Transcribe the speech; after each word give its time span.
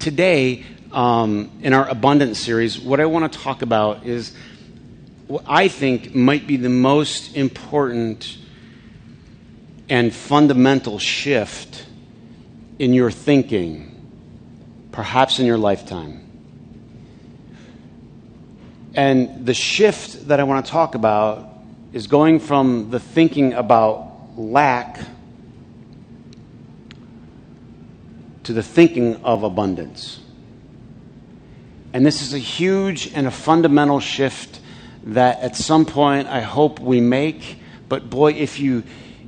today, 0.00 0.64
um, 0.92 1.50
in 1.62 1.72
our 1.72 1.88
abundance 1.88 2.38
series, 2.38 2.80
what 2.80 3.00
I 3.00 3.06
want 3.06 3.32
to 3.32 3.38
talk 3.38 3.62
about 3.62 4.06
is 4.06 4.34
what 5.28 5.44
I 5.46 5.68
think 5.68 6.14
might 6.14 6.46
be 6.46 6.56
the 6.56 6.68
most 6.68 7.36
important 7.36 8.38
and 9.88 10.12
fundamental 10.12 10.98
shift 10.98 11.86
in 12.78 12.94
your 12.94 13.10
thinking, 13.10 13.86
perhaps 14.90 15.38
in 15.38 15.46
your 15.46 15.58
lifetime. 15.58 16.26
And 18.94 19.46
the 19.46 19.54
shift 19.54 20.28
that 20.28 20.40
I 20.40 20.44
want 20.44 20.64
to 20.64 20.72
talk 20.72 20.94
about 20.94 21.48
is 21.92 22.06
going 22.06 22.40
from 22.40 22.90
the 22.90 22.98
thinking 22.98 23.52
about 23.52 24.36
lack 24.36 24.98
to 28.44 28.52
the 28.52 28.62
thinking 28.62 29.22
of 29.24 29.42
abundance. 29.42 30.20
And 31.92 32.06
this 32.06 32.22
is 32.22 32.34
a 32.34 32.38
huge 32.38 33.12
and 33.14 33.26
a 33.26 33.30
fundamental 33.30 34.00
shift 34.00 34.60
that 35.04 35.40
at 35.40 35.56
some 35.56 35.86
point 35.86 36.28
I 36.28 36.40
hope 36.40 36.78
we 36.78 37.00
make. 37.00 37.58
But 37.88 38.08
boy, 38.08 38.32
if 38.34 38.60
you, 38.60 38.84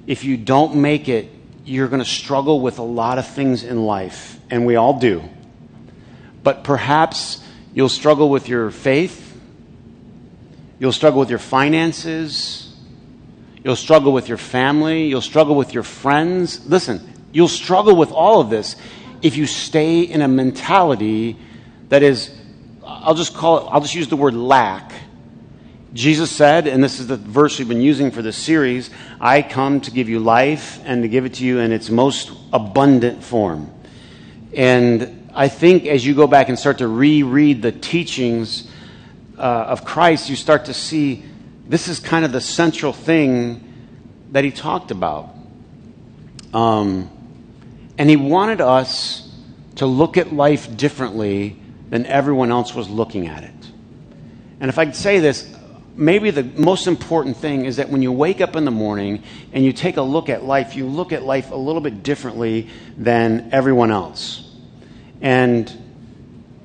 if 0.07 0.25
you 0.25 0.37
don't 0.37 0.77
make 0.77 1.09
it, 1.09 1.29
you're 1.65 1.89
going 1.89 2.03
to 2.03 2.09
struggle 2.09 2.61
with 2.61 2.79
a 2.79 2.83
lot 2.83 3.19
of 3.19 3.27
things 3.27 3.63
in 3.65 3.85
life, 3.85 4.39
and 4.51 4.67
we 4.67 4.77
all 4.77 4.99
do. 4.99 5.23
But 6.43 6.65
perhaps 6.65 7.43
you'll 7.73 7.89
struggle 7.89 8.29
with 8.29 8.49
your 8.49 8.71
faith, 8.71 9.41
you'll 10.79 10.93
struggle 10.93 11.21
with 11.21 11.31
your 11.31 11.39
finances, 11.39 12.75
you'll 13.63 13.77
struggle 13.77 14.13
with 14.13 14.29
your 14.29 14.39
family, 14.39 15.07
you'll 15.07 15.21
struggle 15.21 15.55
with 15.55 15.73
your 15.73 15.85
friends. 15.85 16.67
Listen, 16.67 17.13
you'll 17.33 17.49
struggle 17.49 17.95
with 17.95 18.11
all 18.11 18.41
of 18.41 18.51
this 18.51 18.75
if 19.23 19.37
you 19.37 19.47
stay 19.47 20.01
in 20.01 20.21
a 20.21 20.29
mentality 20.29 21.37
that 21.89 22.03
is, 22.03 22.35
I'll 22.85 23.15
just 23.15 23.35
call 23.35 23.59
it, 23.59 23.71
I'll 23.71 23.81
just 23.81 23.95
use 23.95 24.09
the 24.09 24.17
word 24.17 24.35
lack. 24.35 24.93
Jesus 25.95 26.31
said, 26.31 26.67
and 26.67 26.83
this 26.83 27.01
is 27.01 27.07
the 27.07 27.17
verse 27.17 27.59
we've 27.59 27.69
been 27.69 27.83
using 27.83 28.11
for 28.11 28.23
this 28.23 28.37
series 28.37 28.91
I 29.21 29.43
come 29.43 29.81
to 29.83 29.91
give 29.91 30.09
you 30.09 30.21
life 30.21 30.81
and 30.85 31.03
to 31.03 31.09
give 31.09 31.27
it 31.27 31.35
to 31.35 31.45
you 31.45 31.59
in 31.59 31.71
its 31.71 31.91
most 31.91 32.33
abundant 32.53 33.23
form. 33.23 33.71
And 34.55 35.31
I 35.35 35.49
think 35.49 35.87
as 35.87 36.05
you 36.05 36.15
go 36.15 36.27
back 36.27 36.49
and 36.49 36.59
start 36.59 36.79
to 36.79 36.89
reread 36.89 37.63
the 37.63 37.73
teachings 37.73 38.69
uh, 39.39 39.43
of 39.43 39.85
Christ, 39.85 40.29
you 40.29 40.37
start 40.37 40.67
to 40.67 40.75
see 40.75 41.25
this 41.69 41.89
is 41.89 42.01
kind 42.01 42.25
of 42.25 42.33
the 42.33 42.41
central 42.41 42.93
thing 42.93 43.63
that 44.33 44.45
he 44.45 44.51
talked 44.51 44.91
about. 44.91 45.35
Um, 46.53 47.11
and 48.03 48.11
he 48.11 48.17
wanted 48.17 48.61
us 48.61 49.31
to 49.77 49.87
look 49.87 50.17
at 50.17 50.33
life 50.33 50.77
differently 50.77 51.57
than 51.89 52.05
everyone 52.05 52.51
else 52.51 52.75
was 52.75 52.91
looking 52.91 53.29
at 53.29 53.45
it. 53.45 53.71
And 54.59 54.69
if 54.69 54.77
I 54.77 54.87
could 54.87 54.97
say 54.97 55.21
this, 55.21 55.49
maybe 55.95 56.33
the 56.33 56.43
most 56.43 56.89
important 56.89 57.37
thing 57.37 57.65
is 57.65 57.77
that 57.77 57.91
when 57.91 58.03
you 58.03 58.11
wake 58.11 58.41
up 58.41 58.57
in 58.57 58.65
the 58.65 58.73
morning 58.73 59.23
and 59.53 59.65
you 59.65 59.73
take 59.73 59.99
a 59.99 60.03
look 60.03 60.29
at 60.29 60.43
life, 60.43 60.75
you 60.75 60.89
look 60.89 61.13
at 61.13 61.23
life 61.23 61.53
a 61.53 61.55
little 61.55 61.81
bit 61.81 62.03
differently 62.03 62.69
than 62.99 63.51
everyone 63.53 63.93
else. 63.93 64.53
And 65.21 65.73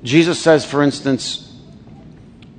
Jesus 0.02 0.42
says, 0.42 0.64
for 0.64 0.82
instance, 0.82 1.56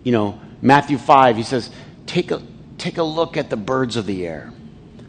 you 0.05 0.13
know, 0.13 0.39
Matthew 0.61 0.97
5, 0.97 1.35
he 1.35 1.43
says, 1.43 1.69
take 2.05 2.31
a, 2.31 2.41
take 2.77 2.97
a 2.97 3.03
look 3.03 3.35
at 3.35 3.49
the 3.49 3.57
birds 3.57 3.97
of 3.97 4.05
the 4.05 4.25
air. 4.25 4.53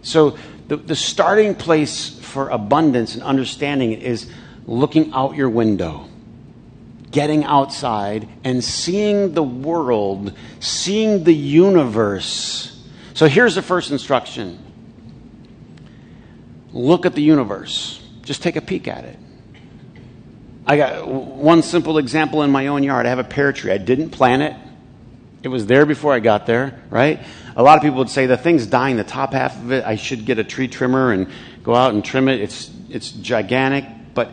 So 0.03 0.39
the, 0.71 0.77
the 0.77 0.95
starting 0.95 1.57
place 1.57 2.17
for 2.21 2.49
abundance 2.49 3.15
and 3.15 3.25
understanding 3.25 3.91
is 3.91 4.31
looking 4.67 5.13
out 5.13 5.35
your 5.35 5.51
window, 5.51 6.07
getting 7.11 7.43
outside 7.43 8.29
and 8.45 8.63
seeing 8.63 9.35
the 9.35 9.43
world, 9.43 10.33
seeing 10.61 11.25
the 11.25 11.35
universe. 11.35 12.81
So 13.15 13.27
here's 13.27 13.57
the 13.57 13.63
first 13.63 13.91
instruction 13.91 14.65
look 16.73 17.05
at 17.05 17.17
the 17.17 17.23
universe, 17.23 18.01
just 18.23 18.41
take 18.41 18.55
a 18.55 18.61
peek 18.61 18.87
at 18.87 19.05
it. 19.05 19.19
I 20.69 20.77
got 20.77 21.09
one 21.09 21.65
simple 21.65 21.99
example 21.99 22.45
in 22.45 22.53
my 22.53 22.69
own 22.69 22.85
yard. 22.85 23.07
I 23.07 23.09
have 23.09 23.19
a 23.19 23.25
pear 23.25 23.53
tree. 23.53 23.73
I 23.73 23.79
didn't 23.79 24.11
plant 24.11 24.43
it. 24.43 24.70
It 25.43 25.49
was 25.49 25.67
there 25.67 25.87
before 25.87 26.13
I 26.13 26.21
got 26.21 26.47
there, 26.47 26.81
right? 26.91 27.21
A 27.57 27.63
lot 27.63 27.77
of 27.77 27.83
people 27.83 27.99
would 27.99 28.11
say 28.11 28.27
the 28.27 28.37
thing's 28.37 28.67
dying, 28.67 28.97
the 28.97 29.05
top 29.05 29.33
half 29.33 29.57
of 29.57 29.73
it. 29.73 29.85
I 29.85 29.97
should 29.97 30.27
get 30.27 30.39
a 30.39 30.45
tree 30.45 30.69
trimmer 30.69 31.13
and 31.13 31.29
go 31.63 31.75
out 31.75 31.95
and 31.95 32.05
trim 32.05 32.29
it. 32.29 32.41
It's, 32.41 32.71
it's 32.91 33.11
gigantic, 33.11 33.85
but 34.15 34.33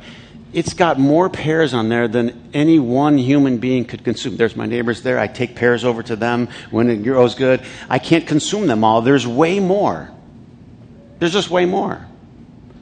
it's 0.53 0.73
got 0.73 0.99
more 0.99 1.29
pears 1.29 1.73
on 1.73 1.89
there 1.89 2.07
than 2.07 2.49
any 2.53 2.79
one 2.79 3.17
human 3.17 3.57
being 3.57 3.85
could 3.85 4.03
consume. 4.03 4.37
There's 4.37 4.55
my 4.55 4.65
neighbors 4.65 5.01
there. 5.01 5.19
I 5.19 5.27
take 5.27 5.55
pears 5.55 5.85
over 5.85 6.03
to 6.03 6.15
them 6.15 6.49
when 6.71 6.89
it 6.89 7.03
grows 7.03 7.35
good. 7.35 7.61
I 7.89 7.99
can't 7.99 8.25
consume 8.25 8.67
them 8.67 8.83
all. 8.83 9.01
There's 9.01 9.27
way 9.27 9.59
more. 9.59 10.09
There's 11.19 11.33
just 11.33 11.49
way 11.49 11.65
more. 11.65 12.05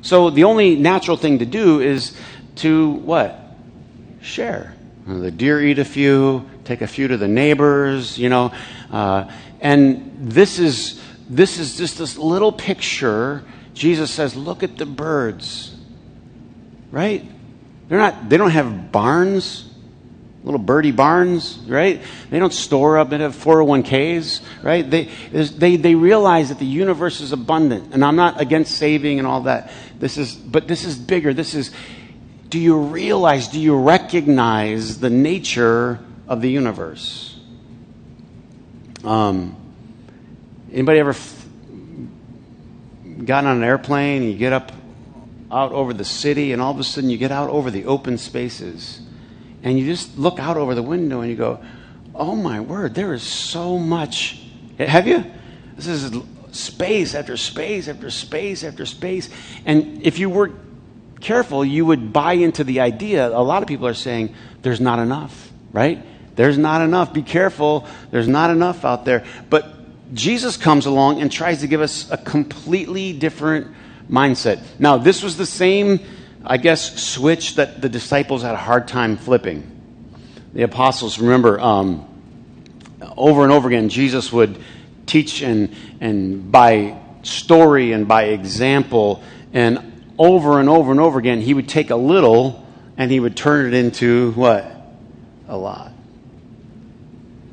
So 0.02 0.30
the 0.30 0.44
only 0.44 0.76
natural 0.76 1.18
thing 1.18 1.40
to 1.40 1.46
do 1.46 1.80
is 1.80 2.16
to 2.58 2.92
what? 2.92 3.40
Share. 4.22 4.75
The 5.08 5.32
deer 5.32 5.62
eat 5.62 5.80
a 5.80 5.86
few, 5.86 6.50
take 6.64 6.82
a 6.82 6.88
few 6.88 7.08
to 7.08 7.18
the 7.18 7.28
neighbors, 7.28 8.18
you 8.18 8.30
know. 8.30 8.54
Uh, 8.92 9.32
and 9.62 10.12
this 10.20 10.60
is, 10.60 11.00
this 11.30 11.60
is 11.60 11.78
just 11.78 11.98
this 11.98 12.18
little 12.18 12.52
picture 12.52 13.44
Jesus 13.76 14.10
says, 14.10 14.36
look 14.36 14.64
at 14.64 14.78
the 14.78 14.86
birds. 14.86 15.76
Right? 16.92 17.30
They're 17.88 18.00
not, 18.00 18.30
they 18.30 18.38
don't 18.38 18.52
have 18.52 18.92
barns, 18.92 19.70
little 20.44 20.60
birdie 20.60 20.92
barns, 20.92 21.60
right? 21.68 22.02
They 22.30 22.40
don't 22.40 22.54
store 22.54 22.98
up 22.98 23.12
and 23.12 23.22
have 23.22 23.36
401ks, 23.36 24.42
right? 24.64 24.90
They, 24.90 25.10
they, 25.32 25.76
they 25.76 25.94
realize 25.94 26.50
that 26.50 26.58
the 26.58 26.66
universe 26.66 27.20
is 27.20 27.34
abundant. 27.34 27.94
And 27.94 28.04
I'm 28.04 28.16
not 28.16 28.40
against 28.40 28.78
saving 28.78 29.20
and 29.20 29.28
all 29.28 29.42
that. 29.42 29.72
This 30.00 30.18
is, 30.18 30.34
but 30.34 30.68
this 30.70 30.86
is 30.86 30.98
bigger. 30.98 31.34
This 31.34 31.54
is, 31.54 31.72
do 32.50 32.60
you 32.60 32.78
realize, 32.78 33.48
do 33.48 33.60
you 33.60 33.78
recognize 33.78 35.00
the 35.00 35.10
nature 35.10 36.00
of 36.28 36.42
the 36.42 36.50
universe? 36.50 37.40
Um, 39.04 39.56
anybody 40.72 41.00
ever 41.00 41.16
gotten 43.24 43.50
on 43.50 43.58
an 43.58 43.64
airplane, 43.64 44.24
you 44.24 44.38
get 44.38 44.54
up 44.54 44.72
out 45.52 45.72
over 45.72 45.94
the 45.94 46.06
city, 46.06 46.52
and 46.52 46.62
all 46.62 46.72
of 46.72 46.80
a 46.80 46.84
sudden 46.84 47.10
you 47.10 47.18
get 47.18 47.32
out 47.32 47.50
over 47.50 47.72
the 47.72 47.86
open 47.86 48.18
spaces. 48.18 49.02
And 49.64 49.80
you 49.80 49.86
just 49.86 50.18
look 50.18 50.40
out 50.40 50.58
over 50.58 50.76
the 50.76 50.84
window 50.84 51.22
and 51.22 51.30
you 51.30 51.36
go, 51.36 51.64
oh 52.14 52.36
my 52.36 52.60
word, 52.60 52.94
there 52.94 53.14
is 53.14 53.24
so 53.24 53.78
much. 53.78 54.40
Have 54.78 55.08
you? 55.08 55.26
This 55.76 55.88
is 55.88 56.16
space 56.52 57.16
after 57.16 57.36
space 57.38 57.88
after 57.88 58.10
space 58.10 58.64
after 58.64 58.86
space. 58.86 59.30
And 59.66 60.04
if 60.04 60.20
you 60.20 60.30
were 60.30 60.52
careful, 61.26 61.66
you 61.66 61.86
would 61.86 62.14
buy 62.14 62.34
into 62.34 62.64
the 62.64 62.80
idea. 62.80 63.28
A 63.28 63.42
lot 63.42 63.64
of 63.64 63.68
people 63.68 63.88
are 63.88 63.96
saying, 63.96 64.34
there's 64.62 64.80
not 64.80 65.00
enough, 65.00 65.52
right? 65.74 66.02
There's 66.36 66.58
not 66.58 66.82
enough. 66.82 67.14
Be 67.14 67.24
careful. 67.24 67.88
There's 68.12 68.28
not 68.28 68.52
enough 68.52 68.86
out 68.86 69.06
there. 69.06 69.26
But 69.50 70.14
Jesus 70.14 70.56
comes 70.56 70.86
along 70.86 71.22
and 71.22 71.32
tries 71.32 71.62
to 71.62 71.68
give 71.68 71.82
us 71.82 72.12
a 72.12 72.18
completely 72.18 73.12
different 73.12 73.74
mindset. 74.10 74.62
Now, 74.78 74.98
this 74.98 75.24
was 75.24 75.36
the 75.36 75.48
same, 75.48 76.00
I 76.46 76.58
guess, 76.58 77.02
switch 77.02 77.56
that 77.56 77.82
the 77.82 77.90
disciples 77.90 78.44
had 78.44 78.54
a 78.54 78.58
hard 78.58 78.88
time 78.88 79.18
flipping. 79.18 79.72
The 80.54 80.62
apostles, 80.62 81.18
remember, 81.18 81.60
um, 81.60 82.06
over 83.18 83.44
and 83.44 83.52
over 83.52 83.68
again, 83.68 83.90
Jesus 83.90 84.32
would 84.32 84.62
teach 85.08 85.42
and, 85.42 85.76
and 86.00 86.52
by 86.52 87.00
story 87.24 87.94
and 87.94 88.08
by 88.08 88.26
example, 88.26 89.24
and 89.54 89.95
over 90.18 90.60
and 90.60 90.70
over 90.70 90.92
and 90.92 91.00
over 91.00 91.20
again, 91.20 91.42
he 91.42 91.54
would 91.54 91.70
take 91.70 91.90
a 91.90 91.96
little 91.96 92.66
and 92.98 93.12
he 93.12 93.20
would 93.20 93.36
turn 93.36 93.68
it 93.68 93.74
into 93.74 94.32
what? 94.34 94.66
A 95.48 95.58
lot. 95.58 95.92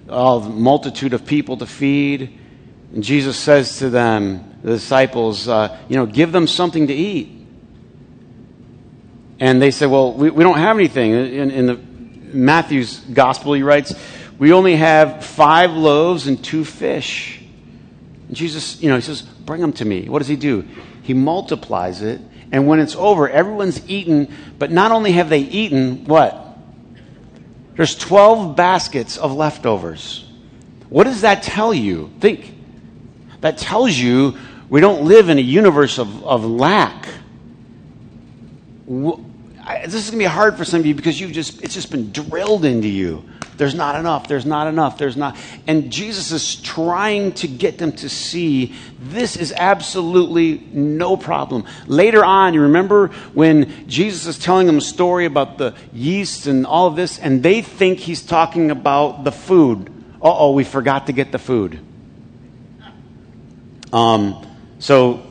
A 0.08 0.40
multitude 0.40 1.14
of 1.14 1.26
people 1.26 1.56
to 1.58 1.66
feed 1.66 2.38
and 2.92 3.02
Jesus 3.02 3.38
says 3.38 3.78
to 3.78 3.88
them, 3.88 4.58
the 4.62 4.72
disciples, 4.72 5.48
uh, 5.48 5.78
you 5.88 5.96
know, 5.96 6.04
give 6.04 6.30
them 6.30 6.46
something 6.46 6.88
to 6.88 6.94
eat. 6.94 7.30
And 9.40 9.60
they 9.60 9.70
say, 9.70 9.86
well, 9.86 10.12
we, 10.12 10.30
we 10.30 10.44
don't 10.44 10.58
have 10.58 10.76
anything. 10.76 11.12
In, 11.12 11.50
in 11.50 11.66
the 11.66 11.76
Matthew's 11.76 12.98
gospel, 12.98 13.54
he 13.54 13.62
writes, 13.62 13.94
we 14.38 14.52
only 14.52 14.76
have 14.76 15.24
five 15.24 15.72
loaves 15.72 16.26
and 16.26 16.42
two 16.42 16.64
fish. 16.64 17.40
And 18.28 18.36
Jesus, 18.36 18.80
you 18.82 18.90
know, 18.90 18.96
he 18.96 19.02
says, 19.02 19.22
bring 19.22 19.62
them 19.62 19.72
to 19.74 19.84
me. 19.84 20.08
What 20.08 20.18
does 20.18 20.28
he 20.28 20.36
do? 20.36 20.68
He 21.02 21.14
multiplies 21.14 22.02
it. 22.02 22.20
And 22.52 22.66
when 22.66 22.78
it's 22.78 22.94
over, 22.94 23.28
everyone's 23.28 23.88
eaten. 23.88 24.32
But 24.58 24.70
not 24.70 24.92
only 24.92 25.12
have 25.12 25.30
they 25.30 25.40
eaten, 25.40 26.04
what? 26.04 26.38
There's 27.76 27.96
12 27.96 28.54
baskets 28.54 29.16
of 29.16 29.32
leftovers. 29.32 30.28
What 30.90 31.04
does 31.04 31.22
that 31.22 31.42
tell 31.42 31.72
you? 31.72 32.12
Think 32.20 32.54
that 33.40 33.56
tells 33.56 33.96
you 33.96 34.36
we 34.68 34.80
don't 34.80 35.06
live 35.06 35.30
in 35.30 35.38
a 35.38 35.42
universe 35.42 35.98
of, 35.98 36.24
of 36.24 36.44
lack. 36.44 37.08
This 38.86 39.94
is 39.94 40.10
going 40.10 40.12
to 40.12 40.18
be 40.18 40.24
hard 40.24 40.58
for 40.58 40.66
some 40.66 40.80
of 40.80 40.86
you 40.86 40.94
because 40.94 41.18
you've 41.18 41.32
just, 41.32 41.62
it's 41.62 41.74
just 41.74 41.90
been 41.90 42.12
drilled 42.12 42.66
into 42.66 42.88
you. 42.88 43.24
There's 43.62 43.76
not 43.76 43.94
enough, 43.94 44.26
there's 44.26 44.44
not 44.44 44.66
enough, 44.66 44.98
there's 44.98 45.16
not. 45.16 45.36
And 45.68 45.92
Jesus 45.92 46.32
is 46.32 46.56
trying 46.56 47.30
to 47.34 47.46
get 47.46 47.78
them 47.78 47.92
to 47.92 48.08
see 48.08 48.74
this 48.98 49.36
is 49.36 49.54
absolutely 49.56 50.58
no 50.72 51.16
problem. 51.16 51.64
Later 51.86 52.24
on, 52.24 52.54
you 52.54 52.62
remember 52.62 53.06
when 53.34 53.86
Jesus 53.86 54.26
is 54.26 54.36
telling 54.36 54.66
them 54.66 54.78
a 54.78 54.80
story 54.80 55.26
about 55.26 55.58
the 55.58 55.76
yeast 55.92 56.48
and 56.48 56.66
all 56.66 56.88
of 56.88 56.96
this, 56.96 57.20
and 57.20 57.40
they 57.40 57.62
think 57.62 58.00
he's 58.00 58.20
talking 58.20 58.72
about 58.72 59.22
the 59.22 59.30
food. 59.30 59.88
Uh 60.20 60.36
oh, 60.36 60.50
we 60.54 60.64
forgot 60.64 61.06
to 61.06 61.12
get 61.12 61.30
the 61.30 61.38
food. 61.38 61.78
Um, 63.92 64.44
so 64.80 65.24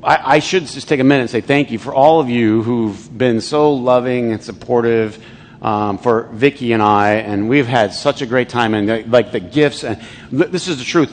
I, 0.00 0.36
I, 0.36 0.38
should 0.38 0.66
just 0.66 0.86
take 0.86 1.00
a 1.00 1.04
minute 1.04 1.22
and 1.22 1.30
say 1.30 1.40
thank 1.40 1.72
you 1.72 1.80
for 1.80 1.92
all 1.92 2.20
of 2.20 2.28
you 2.28 2.62
who've 2.62 3.18
been 3.18 3.40
so 3.40 3.72
loving 3.72 4.30
and 4.30 4.40
supportive 4.40 5.20
um, 5.62 5.98
for 5.98 6.24
Vicky 6.32 6.72
and 6.72 6.82
I, 6.82 7.14
and 7.14 7.48
we've 7.48 7.66
had 7.66 7.92
such 7.92 8.22
a 8.22 8.26
great 8.26 8.48
time. 8.48 8.74
And 8.74 8.90
uh, 8.90 9.02
like 9.06 9.32
the 9.32 9.40
gifts, 9.40 9.84
and 9.84 10.00
this 10.30 10.68
is 10.68 10.78
the 10.78 10.84
truth, 10.84 11.12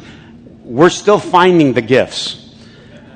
we're 0.64 0.90
still 0.90 1.20
finding 1.20 1.74
the 1.74 1.82
gifts. 1.82 2.56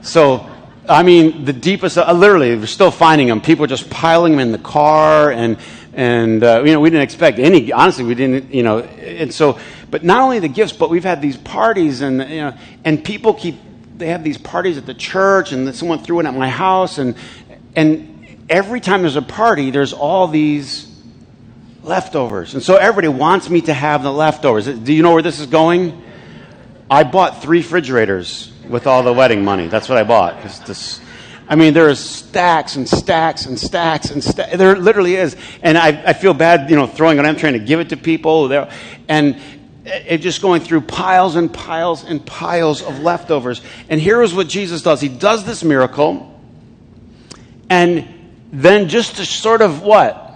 So, 0.02 0.50
I 0.90 1.04
mean, 1.04 1.46
the 1.46 1.54
deepest, 1.54 1.98
uh, 1.98 2.12
literally, 2.12 2.56
we're 2.56 2.66
still 2.66 2.92
finding 2.92 3.28
them. 3.28 3.42
People 3.42 3.66
are 3.66 3.68
just 3.68 3.90
piling 3.90 4.34
them 4.34 4.42
in 4.42 4.52
the 4.52 4.58
car, 4.58 5.32
and 5.32 5.58
and 5.94 6.44
uh, 6.44 6.64
you 6.66 6.72
know, 6.74 6.80
we 6.80 6.90
didn't 6.90 7.04
expect 7.04 7.38
any. 7.40 7.72
Honestly, 7.72 8.06
we 8.06 8.16
didn't, 8.16 8.54
you 8.54 8.64
know, 8.64 8.80
and 8.80 9.34
so. 9.34 9.60
But 9.90 10.06
not 10.06 10.22
only 10.22 10.40
the 10.40 10.48
gifts, 10.48 10.72
but 10.72 10.90
we've 10.90 11.04
had 11.04 11.22
these 11.22 11.36
parties, 11.36 12.02
and 12.02 12.20
you 12.30 12.42
know, 12.42 12.58
and 12.86 13.04
people 13.04 13.34
keep 13.34 13.58
they 13.98 14.08
have 14.08 14.24
these 14.24 14.38
parties 14.38 14.78
at 14.78 14.86
the 14.86 14.94
church, 14.94 15.52
and 15.52 15.74
someone 15.76 16.00
threw 16.00 16.20
it 16.20 16.26
at 16.26 16.34
my 16.34 16.50
house, 16.50 16.98
and 16.98 17.16
and 17.76 18.46
every 18.50 18.80
time 18.80 19.02
there's 19.02 19.18
a 19.18 19.22
party, 19.22 19.70
there's 19.70 19.94
all 19.94 20.28
these 20.28 20.91
leftovers, 21.84 22.54
and 22.54 22.64
so 22.64 22.76
everybody 22.76 23.08
wants 23.08 23.50
me 23.50 23.62
to 23.62 23.74
have 23.74 24.04
the 24.04 24.12
leftovers. 24.12 24.66
Do 24.66 24.94
you 24.94 25.02
know 25.02 25.14
where 25.14 25.22
this 25.22 25.40
is 25.40 25.48
going? 25.48 26.02
I 26.90 27.04
bought 27.04 27.42
three 27.42 27.60
refrigerators 27.60 28.52
with 28.68 28.88
all 28.88 29.04
the 29.04 29.14
wedding 29.14 29.44
money. 29.44 29.68
That's 29.68 29.90
what 29.90 29.98
I 29.98 30.04
bought. 30.04 30.42
This, 30.66 31.00
I 31.48 31.56
mean, 31.56 31.74
there 31.74 31.90
is 31.90 32.00
stacks 32.00 32.76
and 32.76 32.88
stacks 32.88 33.46
and 33.46 33.60
stacks 33.60 34.12
and 34.12 34.24
stacks. 34.24 34.58
There 34.58 34.76
literally 34.76 35.16
is, 35.16 35.36
and 35.62 35.78
I, 35.78 36.10
I 36.10 36.14
feel 36.14 36.34
bad, 36.34 36.70
you 36.70 36.76
know, 36.76 36.88
throwing 36.88 37.18
it. 37.18 37.26
I'm 37.26 37.36
trying 37.36 37.54
to 37.54 37.60
give 37.60 37.80
it 37.80 37.90
to 37.90 37.98
people, 37.98 38.48
there, 38.48 38.72
and 39.08 39.38
it 39.86 40.20
just 40.20 40.42
going 40.42 40.62
through 40.62 40.82
piles 40.82 41.36
and 41.36 41.52
piles 41.52 42.04
and 42.04 42.26
piles 42.26 42.84
of 42.84 43.00
leftovers. 43.00 43.62
And 43.90 44.00
here 44.00 44.22
is 44.22 44.34
what 44.34 44.48
Jesus 44.48 44.82
does 44.84 45.02
He 45.02 45.10
does 45.10 45.44
this 45.44 45.64
miracle, 45.64 46.40
and 47.70 48.08
then 48.52 48.88
just 48.88 49.18
to 49.18 49.26
sort 49.26 49.62
of 49.62 49.82
what? 49.82 50.31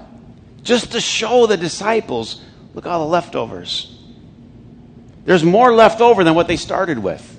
Just 0.66 0.92
to 0.94 1.00
show 1.00 1.46
the 1.46 1.58
disciples, 1.58 2.42
look 2.74 2.88
all 2.88 3.00
the 3.06 3.12
leftovers. 3.12 3.96
There's 5.24 5.44
more 5.44 5.72
left 5.72 6.02
over 6.02 6.24
than 6.24 6.34
what 6.36 6.48
they 6.48 6.58
started 6.58 7.00
with. 7.00 7.32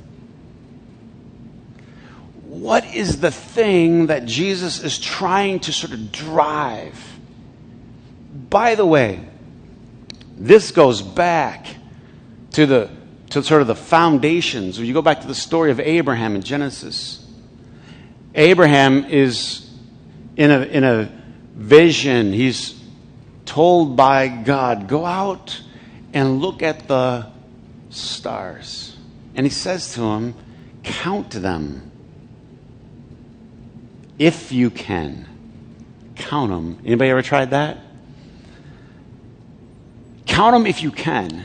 What 2.45 2.85
is 2.95 3.21
the 3.21 3.33
thing 3.33 4.07
that 4.07 4.27
Jesus 4.27 4.83
is 4.83 4.99
trying 4.99 5.61
to 5.61 5.73
sort 5.73 5.93
of 5.93 6.13
drive? 6.13 6.97
By 8.49 8.77
the 8.77 8.87
way, 8.87 9.21
this 10.37 10.71
goes 10.71 11.03
back 11.03 11.67
to 12.53 12.65
the 12.65 12.91
to 13.31 13.43
sort 13.43 13.61
of 13.61 13.67
the 13.67 13.75
foundations. 13.75 14.79
When 14.79 14.87
you 14.87 14.95
go 14.95 15.03
back 15.03 15.23
to 15.23 15.27
the 15.27 15.35
story 15.35 15.73
of 15.73 15.81
Abraham 15.81 16.37
in 16.37 16.43
Genesis, 16.43 17.27
Abraham 18.37 19.05
is 19.05 19.69
in 20.37 20.51
a 20.53 20.61
in 20.61 20.85
a 20.85 21.11
vision. 21.55 22.33
He's 22.33 22.76
told 23.47 23.97
by 23.97 24.29
God, 24.29 24.87
"Go 24.89 25.07
out 25.07 25.63
and 26.13 26.41
look 26.41 26.63
at 26.63 26.89
the 26.89 27.27
stars." 27.89 28.97
And 29.35 29.47
he 29.47 29.51
says 29.51 29.95
to 29.95 30.03
him, 30.03 30.35
"Count 30.83 31.31
them 31.31 31.91
if 34.19 34.53
you 34.53 34.69
can. 34.71 35.27
Count 36.17 36.51
them." 36.51 36.79
Anybody 36.85 37.11
ever 37.11 37.23
tried 37.23 37.51
that? 37.51 37.79
Count 40.27 40.55
them 40.55 40.67
if 40.67 40.83
you 40.83 40.91
can. 40.91 41.45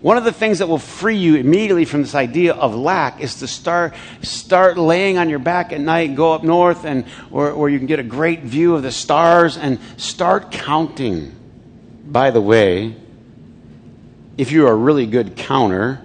One 0.00 0.16
of 0.16 0.24
the 0.24 0.32
things 0.32 0.58
that 0.58 0.68
will 0.68 0.78
free 0.78 1.16
you 1.16 1.36
immediately 1.36 1.84
from 1.84 2.02
this 2.02 2.14
idea 2.14 2.52
of 2.52 2.74
lack 2.74 3.20
is 3.20 3.36
to 3.36 3.46
start, 3.46 3.94
start 4.22 4.78
laying 4.78 5.16
on 5.18 5.28
your 5.28 5.38
back 5.38 5.72
at 5.72 5.80
night, 5.80 6.14
go 6.14 6.32
up 6.32 6.44
north, 6.44 6.84
and, 6.84 7.04
or, 7.30 7.50
or 7.50 7.70
you 7.70 7.78
can 7.78 7.86
get 7.86 7.98
a 7.98 8.04
great 8.04 8.42
view 8.42 8.74
of 8.74 8.82
the 8.82 8.92
stars 8.92 9.56
and 9.56 9.78
start 9.96 10.50
counting. 10.50 11.32
By 12.06 12.30
the 12.30 12.40
way, 12.40 12.94
if 14.38 14.52
you're 14.52 14.70
a 14.70 14.74
really 14.74 15.06
good 15.06 15.36
counter, 15.36 16.00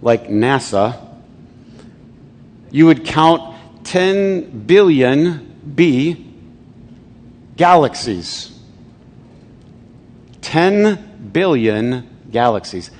like 0.00 0.28
NASA, 0.28 0.98
you 2.70 2.86
would 2.86 3.04
count 3.04 3.56
10 3.84 4.66
billion 4.66 5.72
B 5.74 6.26
galaxies. 7.56 8.58
10 10.40 11.30
billion 11.32 12.08
galaxies. 12.30 12.90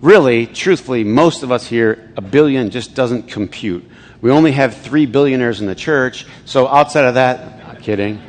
Really, 0.00 0.46
truthfully, 0.46 1.04
most 1.04 1.42
of 1.42 1.52
us 1.52 1.66
here, 1.66 2.12
a 2.16 2.20
billion 2.20 2.70
just 2.70 2.94
doesn't 2.94 3.28
compute. 3.28 3.84
We 4.20 4.30
only 4.30 4.52
have 4.52 4.76
three 4.76 5.06
billionaires 5.06 5.60
in 5.60 5.66
the 5.66 5.74
church, 5.74 6.26
so 6.44 6.66
outside 6.66 7.04
of 7.04 7.14
that, 7.14 7.64
I'm 7.64 7.80
kidding. 7.80 8.20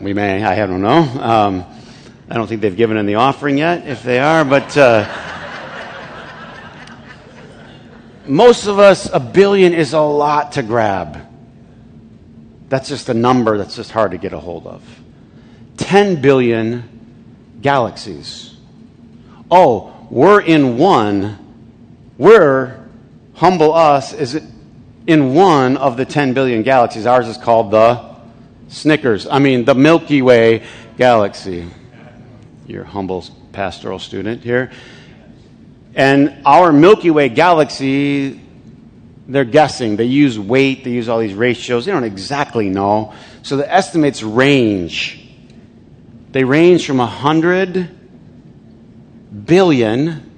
We 0.00 0.12
may, 0.12 0.42
I 0.42 0.66
don't 0.66 0.82
know. 0.82 0.98
Um, 0.98 1.64
I 2.28 2.34
don't 2.34 2.46
think 2.46 2.60
they've 2.60 2.76
given 2.76 2.96
in 2.96 3.06
the 3.06 3.16
offering 3.16 3.58
yet, 3.58 3.86
if 3.86 4.02
they 4.02 4.18
are, 4.18 4.44
but 4.44 4.76
uh, 4.76 5.06
most 8.26 8.66
of 8.66 8.78
us, 8.78 9.10
a 9.12 9.20
billion 9.20 9.74
is 9.74 9.92
a 9.92 10.00
lot 10.00 10.52
to 10.52 10.62
grab. 10.62 11.26
That's 12.68 12.88
just 12.88 13.08
a 13.08 13.14
number 13.14 13.58
that's 13.58 13.76
just 13.76 13.90
hard 13.90 14.12
to 14.12 14.18
get 14.18 14.32
a 14.32 14.38
hold 14.38 14.66
of. 14.66 14.82
10 15.76 16.20
billion 16.20 17.58
galaxies 17.60 18.50
oh, 19.50 20.06
we're 20.10 20.40
in 20.40 20.78
one. 20.78 21.38
We're, 22.18 22.78
humble 23.34 23.72
us, 23.72 24.12
is 24.12 24.40
in 25.06 25.34
one 25.34 25.76
of 25.76 25.96
the 25.96 26.04
10 26.04 26.34
billion 26.34 26.62
galaxies. 26.62 27.06
Ours 27.06 27.26
is 27.26 27.36
called 27.36 27.70
the 27.70 28.09
Snickers. 28.70 29.26
I 29.26 29.40
mean, 29.40 29.64
the 29.64 29.74
Milky 29.74 30.22
Way 30.22 30.62
galaxy. 30.96 31.68
Your 32.66 32.84
humble 32.84 33.24
pastoral 33.52 33.98
student 33.98 34.42
here. 34.44 34.70
And 35.94 36.42
our 36.46 36.72
Milky 36.72 37.10
Way 37.10 37.28
galaxy, 37.30 38.40
they're 39.26 39.44
guessing. 39.44 39.96
They 39.96 40.04
use 40.04 40.38
weight, 40.38 40.84
they 40.84 40.92
use 40.92 41.08
all 41.08 41.18
these 41.18 41.34
ratios. 41.34 41.84
They 41.84 41.90
don't 41.90 42.04
exactly 42.04 42.68
know. 42.68 43.12
So 43.42 43.56
the 43.56 43.70
estimates 43.70 44.22
range. 44.22 45.28
They 46.30 46.44
range 46.44 46.86
from 46.86 46.98
100 46.98 47.90
billion 49.46 50.30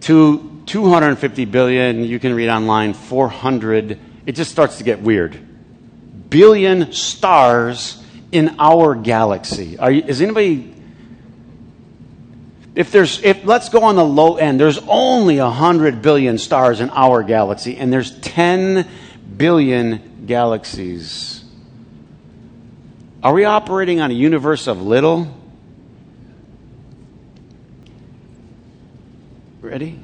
to 0.00 0.62
250 0.64 1.44
billion. 1.44 2.04
You 2.04 2.18
can 2.18 2.32
read 2.32 2.48
online 2.48 2.94
400. 2.94 3.98
It 4.24 4.32
just 4.32 4.50
starts 4.50 4.78
to 4.78 4.84
get 4.84 5.02
weird. 5.02 5.49
Billion 6.30 6.92
stars 6.92 8.02
in 8.32 8.56
our 8.58 8.94
galaxy. 8.94 9.78
Are 9.78 9.90
is 9.90 10.22
anybody 10.22 10.74
if 12.74 12.92
there's 12.92 13.22
if 13.22 13.44
let's 13.44 13.68
go 13.68 13.82
on 13.82 13.96
the 13.96 14.04
low 14.04 14.36
end 14.36 14.60
there's 14.60 14.78
only 14.86 15.38
a 15.38 15.44
100 15.44 16.00
billion 16.00 16.38
stars 16.38 16.80
in 16.80 16.88
our 16.90 17.24
galaxy 17.24 17.76
and 17.76 17.92
there's 17.92 18.16
10 18.20 18.88
billion 19.36 20.24
galaxies 20.26 21.42
are 23.24 23.34
we 23.34 23.44
operating 23.44 24.00
on 24.00 24.12
a 24.12 24.14
universe 24.14 24.68
of 24.68 24.80
little 24.80 25.40
Ready? 29.70 30.00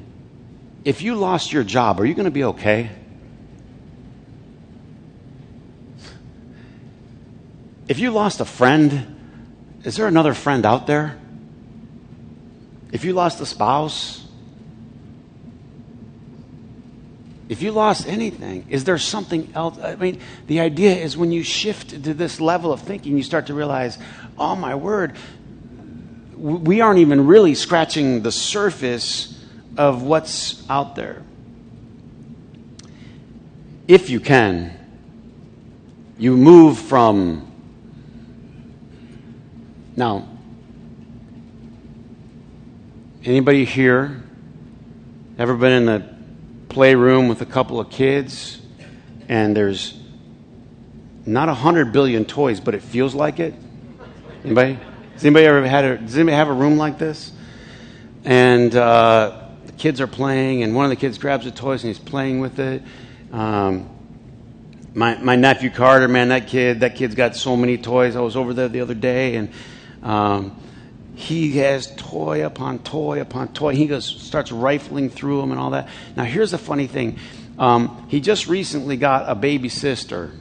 If 0.85 1.01
you 1.01 1.15
lost 1.15 1.51
your 1.51 1.63
job, 1.63 1.99
are 1.99 2.05
you 2.05 2.13
going 2.13 2.25
to 2.25 2.31
be 2.31 2.45
okay? 2.45 2.89
If 7.87 7.99
you 7.99 8.11
lost 8.11 8.41
a 8.41 8.45
friend, 8.45 9.15
is 9.83 9.95
there 9.95 10.07
another 10.07 10.33
friend 10.33 10.65
out 10.65 10.87
there? 10.87 11.17
If 12.91 13.05
you 13.05 13.13
lost 13.13 13.39
a 13.41 13.45
spouse, 13.45 14.25
if 17.49 17.61
you 17.61 17.71
lost 17.71 18.07
anything, 18.07 18.65
is 18.69 18.83
there 18.83 18.97
something 18.97 19.51
else? 19.55 19.79
I 19.79 19.95
mean, 19.95 20.19
the 20.47 20.59
idea 20.59 20.95
is 20.95 21.15
when 21.15 21.31
you 21.31 21.43
shift 21.43 21.89
to 21.91 22.13
this 22.13 22.41
level 22.41 22.73
of 22.73 22.81
thinking, 22.81 23.15
you 23.15 23.23
start 23.23 23.47
to 23.47 23.53
realize, 23.53 23.97
oh 24.37 24.55
my 24.55 24.75
word, 24.75 25.15
we 26.35 26.81
aren't 26.81 26.99
even 26.99 27.25
really 27.25 27.55
scratching 27.55 28.21
the 28.21 28.31
surface 28.31 29.45
of 29.77 30.03
what's 30.03 30.69
out 30.69 30.95
there. 30.95 31.23
If 33.87 34.09
you 34.09 34.19
can, 34.19 34.73
You 36.19 36.35
move 36.35 36.79
from. 36.79 37.51
Now, 39.97 40.27
anybody 43.23 43.65
here 43.65 44.23
ever 45.39 45.55
been 45.55 45.71
in 45.71 45.85
the 45.87 46.07
playroom 46.69 47.27
with 47.27 47.41
a 47.41 47.47
couple 47.47 47.79
of 47.79 47.89
kids 47.89 48.61
and 49.27 49.57
there's 49.57 49.99
not 51.25 51.49
a 51.49 51.53
hundred 51.55 51.93
billion 51.93 52.25
toys, 52.25 52.59
but 52.59 52.75
it 52.75 52.83
feels 52.83 53.15
like 53.15 53.39
it? 53.39 53.55
Anybody? 54.43 54.77
Has 55.13 55.25
anybody 55.25 55.47
ever 55.47 55.67
had 55.67 55.83
a, 55.83 55.97
does 55.97 56.15
anybody 56.15 56.35
have 56.35 56.49
a 56.49 56.53
room 56.53 56.77
like 56.77 56.99
this? 56.99 57.31
And 58.23 58.75
uh, 58.75 59.47
the 59.65 59.71
kids 59.71 59.99
are 59.99 60.05
playing, 60.05 60.61
and 60.61 60.75
one 60.75 60.85
of 60.85 60.91
the 60.91 60.95
kids 60.95 61.17
grabs 61.17 61.45
the 61.45 61.51
toys 61.51 61.83
and 61.83 61.87
he's 61.87 61.97
playing 61.97 62.39
with 62.39 62.59
it. 62.59 62.83
Um, 63.31 63.89
my, 64.93 65.17
my 65.17 65.35
nephew 65.35 65.71
Carter, 65.71 66.07
man, 66.07 66.29
that 66.29 66.45
kid, 66.45 66.81
that 66.81 66.95
kid's 66.95 67.15
got 67.15 67.35
so 67.35 67.57
many 67.57 67.79
toys. 67.79 68.15
I 68.15 68.19
was 68.19 68.35
over 68.35 68.53
there 68.53 68.67
the 68.67 68.81
other 68.81 68.93
day, 68.93 69.37
and 69.37 69.51
um, 70.03 70.55
he 71.15 71.57
has 71.57 71.93
toy 71.95 72.45
upon 72.45 72.79
toy 72.79 73.21
upon 73.21 73.47
toy. 73.49 73.75
He 73.75 73.87
goes, 73.87 74.05
starts 74.05 74.51
rifling 74.51 75.09
through 75.09 75.41
them 75.41 75.51
and 75.51 75.59
all 75.59 75.71
that. 75.71 75.89
Now, 76.15 76.23
here's 76.23 76.51
the 76.51 76.59
funny 76.59 76.85
thing. 76.85 77.17
Um, 77.57 78.05
he 78.07 78.21
just 78.21 78.47
recently 78.47 78.97
got 78.97 79.27
a 79.27 79.33
baby 79.33 79.67
sister, 79.67 80.31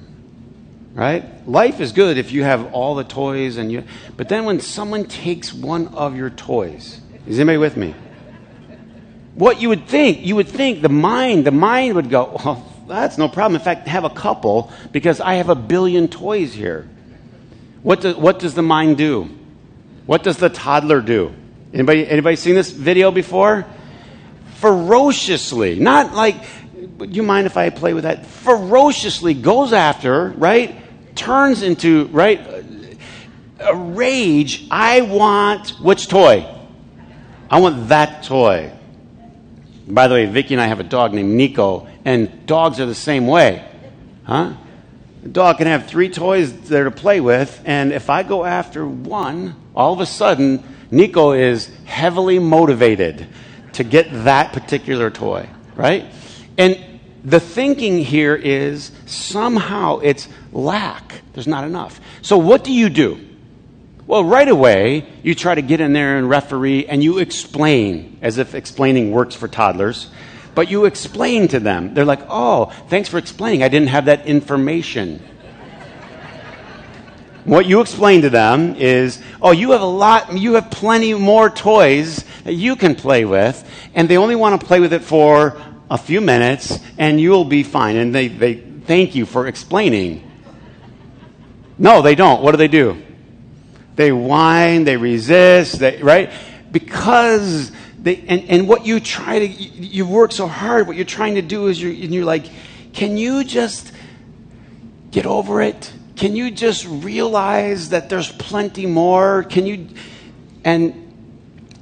right? 0.92 1.48
Life 1.48 1.80
is 1.80 1.92
good 1.92 2.18
if 2.18 2.30
you 2.30 2.44
have 2.44 2.74
all 2.74 2.94
the 2.94 3.04
toys 3.04 3.56
and 3.56 3.72
you, 3.72 3.84
but 4.18 4.28
then 4.28 4.44
when 4.44 4.60
someone 4.60 5.04
takes 5.06 5.52
one 5.52 5.88
of 5.88 6.14
your 6.14 6.28
toys, 6.28 7.00
is 7.26 7.38
anybody 7.38 7.56
with 7.56 7.76
me? 7.78 7.94
What 9.34 9.60
you 9.60 9.70
would 9.70 9.86
think, 9.86 10.26
you 10.26 10.36
would 10.36 10.48
think 10.48 10.82
the 10.82 10.90
mind, 10.90 11.46
the 11.46 11.50
mind 11.50 11.94
would 11.94 12.10
go, 12.10 12.38
well, 12.44 12.72
that's 12.86 13.16
no 13.16 13.28
problem. 13.28 13.58
In 13.58 13.64
fact, 13.64 13.88
have 13.88 14.04
a 14.04 14.10
couple 14.10 14.70
because 14.92 15.20
I 15.20 15.34
have 15.34 15.48
a 15.48 15.54
billion 15.54 16.08
toys 16.08 16.52
here. 16.52 16.88
What, 17.82 18.02
do, 18.02 18.14
what 18.14 18.38
does 18.38 18.54
the 18.54 18.62
mind 18.62 18.98
do? 18.98 19.30
What 20.06 20.22
does 20.22 20.36
the 20.36 20.48
toddler 20.48 21.00
do? 21.00 21.34
Anybody, 21.74 22.08
anybody 22.08 22.36
seen 22.36 22.54
this 22.54 22.70
video 22.70 23.10
before? 23.10 23.66
Ferociously, 24.54 25.78
not 25.78 26.14
like, 26.14 26.36
do 26.98 27.06
you 27.06 27.22
mind 27.22 27.46
if 27.46 27.56
I 27.56 27.70
play 27.70 27.92
with 27.92 28.04
that? 28.04 28.24
Ferociously 28.24 29.34
goes 29.34 29.72
after, 29.72 30.30
right? 30.30 30.74
Turns 31.16 31.62
into, 31.62 32.06
right? 32.06 32.40
A 33.58 33.74
rage. 33.74 34.66
I 34.70 35.02
want 35.02 35.70
which 35.80 36.08
toy? 36.08 36.46
I 37.50 37.60
want 37.60 37.88
that 37.88 38.22
toy. 38.22 38.72
By 39.88 40.08
the 40.08 40.14
way, 40.14 40.26
Vicky 40.26 40.54
and 40.54 40.60
I 40.60 40.66
have 40.66 40.80
a 40.80 40.84
dog 40.84 41.14
named 41.14 41.34
Nico, 41.34 41.88
and 42.04 42.46
dogs 42.46 42.80
are 42.80 42.86
the 42.86 42.94
same 42.94 43.26
way. 43.26 43.68
Huh? 44.24 44.54
A 45.26 45.28
dog 45.28 45.58
can 45.58 45.66
have 45.66 45.88
three 45.88 46.08
toys 46.08 46.52
there 46.68 46.84
to 46.84 46.92
play 46.92 47.20
with, 47.20 47.60
and 47.64 47.92
if 47.92 48.10
I 48.10 48.22
go 48.22 48.44
after 48.44 48.86
one, 48.86 49.56
all 49.74 49.92
of 49.92 49.98
a 49.98 50.06
sudden, 50.06 50.62
Nico 50.92 51.32
is 51.32 51.68
heavily 51.84 52.38
motivated 52.38 53.26
to 53.72 53.82
get 53.82 54.06
that 54.22 54.52
particular 54.52 55.10
toy, 55.10 55.48
right? 55.74 56.04
And 56.56 56.78
the 57.24 57.40
thinking 57.40 57.98
here 57.98 58.36
is 58.36 58.92
somehow 59.06 59.98
it's 59.98 60.28
lack. 60.52 61.22
There's 61.32 61.48
not 61.48 61.64
enough. 61.64 62.00
So 62.22 62.38
what 62.38 62.62
do 62.62 62.72
you 62.72 62.88
do? 62.88 63.18
Well, 64.06 64.22
right 64.22 64.48
away, 64.48 65.08
you 65.24 65.34
try 65.34 65.56
to 65.56 65.62
get 65.62 65.80
in 65.80 65.92
there 65.92 66.18
and 66.18 66.30
referee 66.30 66.86
and 66.86 67.02
you 67.02 67.18
explain, 67.18 68.18
as 68.22 68.38
if 68.38 68.54
explaining 68.54 69.10
works 69.10 69.34
for 69.34 69.48
toddlers 69.48 70.08
but 70.56 70.70
you 70.70 70.86
explain 70.86 71.48
to 71.48 71.60
them. 71.60 71.92
They're 71.92 72.06
like, 72.06 72.22
oh, 72.30 72.72
thanks 72.88 73.10
for 73.10 73.18
explaining. 73.18 73.62
I 73.62 73.68
didn't 73.68 73.88
have 73.88 74.06
that 74.06 74.26
information. 74.26 75.22
what 77.44 77.66
you 77.66 77.82
explain 77.82 78.22
to 78.22 78.30
them 78.30 78.74
is, 78.74 79.22
oh, 79.42 79.52
you 79.52 79.72
have 79.72 79.82
a 79.82 79.84
lot, 79.84 80.36
you 80.36 80.54
have 80.54 80.70
plenty 80.70 81.12
more 81.12 81.50
toys 81.50 82.24
that 82.44 82.54
you 82.54 82.74
can 82.74 82.94
play 82.94 83.26
with, 83.26 83.62
and 83.94 84.08
they 84.08 84.16
only 84.16 84.34
want 84.34 84.58
to 84.58 84.66
play 84.66 84.80
with 84.80 84.94
it 84.94 85.02
for 85.02 85.60
a 85.90 85.98
few 85.98 86.22
minutes, 86.22 86.80
and 86.96 87.20
you'll 87.20 87.44
be 87.44 87.62
fine. 87.62 87.96
And 87.96 88.14
they, 88.14 88.28
they 88.28 88.54
thank 88.54 89.14
you 89.14 89.26
for 89.26 89.48
explaining. 89.48 90.22
No, 91.76 92.00
they 92.00 92.14
don't. 92.14 92.42
What 92.42 92.52
do 92.52 92.56
they 92.56 92.68
do? 92.68 93.02
They 93.94 94.10
whine, 94.10 94.84
they 94.84 94.96
resist, 94.96 95.80
they, 95.80 96.02
right? 96.02 96.32
Because 96.72 97.72
they, 98.06 98.22
and, 98.28 98.48
and 98.48 98.68
what 98.68 98.86
you 98.86 99.00
try 99.00 99.40
to, 99.40 99.46
you, 99.46 100.04
you 100.04 100.06
work 100.06 100.30
so 100.30 100.46
hard, 100.46 100.86
what 100.86 100.94
you're 100.94 101.04
trying 101.04 101.34
to 101.34 101.42
do 101.42 101.66
is 101.66 101.82
you're, 101.82 101.90
and 101.90 102.14
you're 102.14 102.24
like, 102.24 102.46
can 102.92 103.16
you 103.16 103.42
just 103.42 103.90
get 105.10 105.26
over 105.26 105.60
it? 105.60 105.92
Can 106.14 106.36
you 106.36 106.52
just 106.52 106.86
realize 106.86 107.88
that 107.88 108.08
there's 108.08 108.30
plenty 108.30 108.86
more? 108.86 109.42
Can 109.42 109.66
you, 109.66 109.88
and 110.62 111.02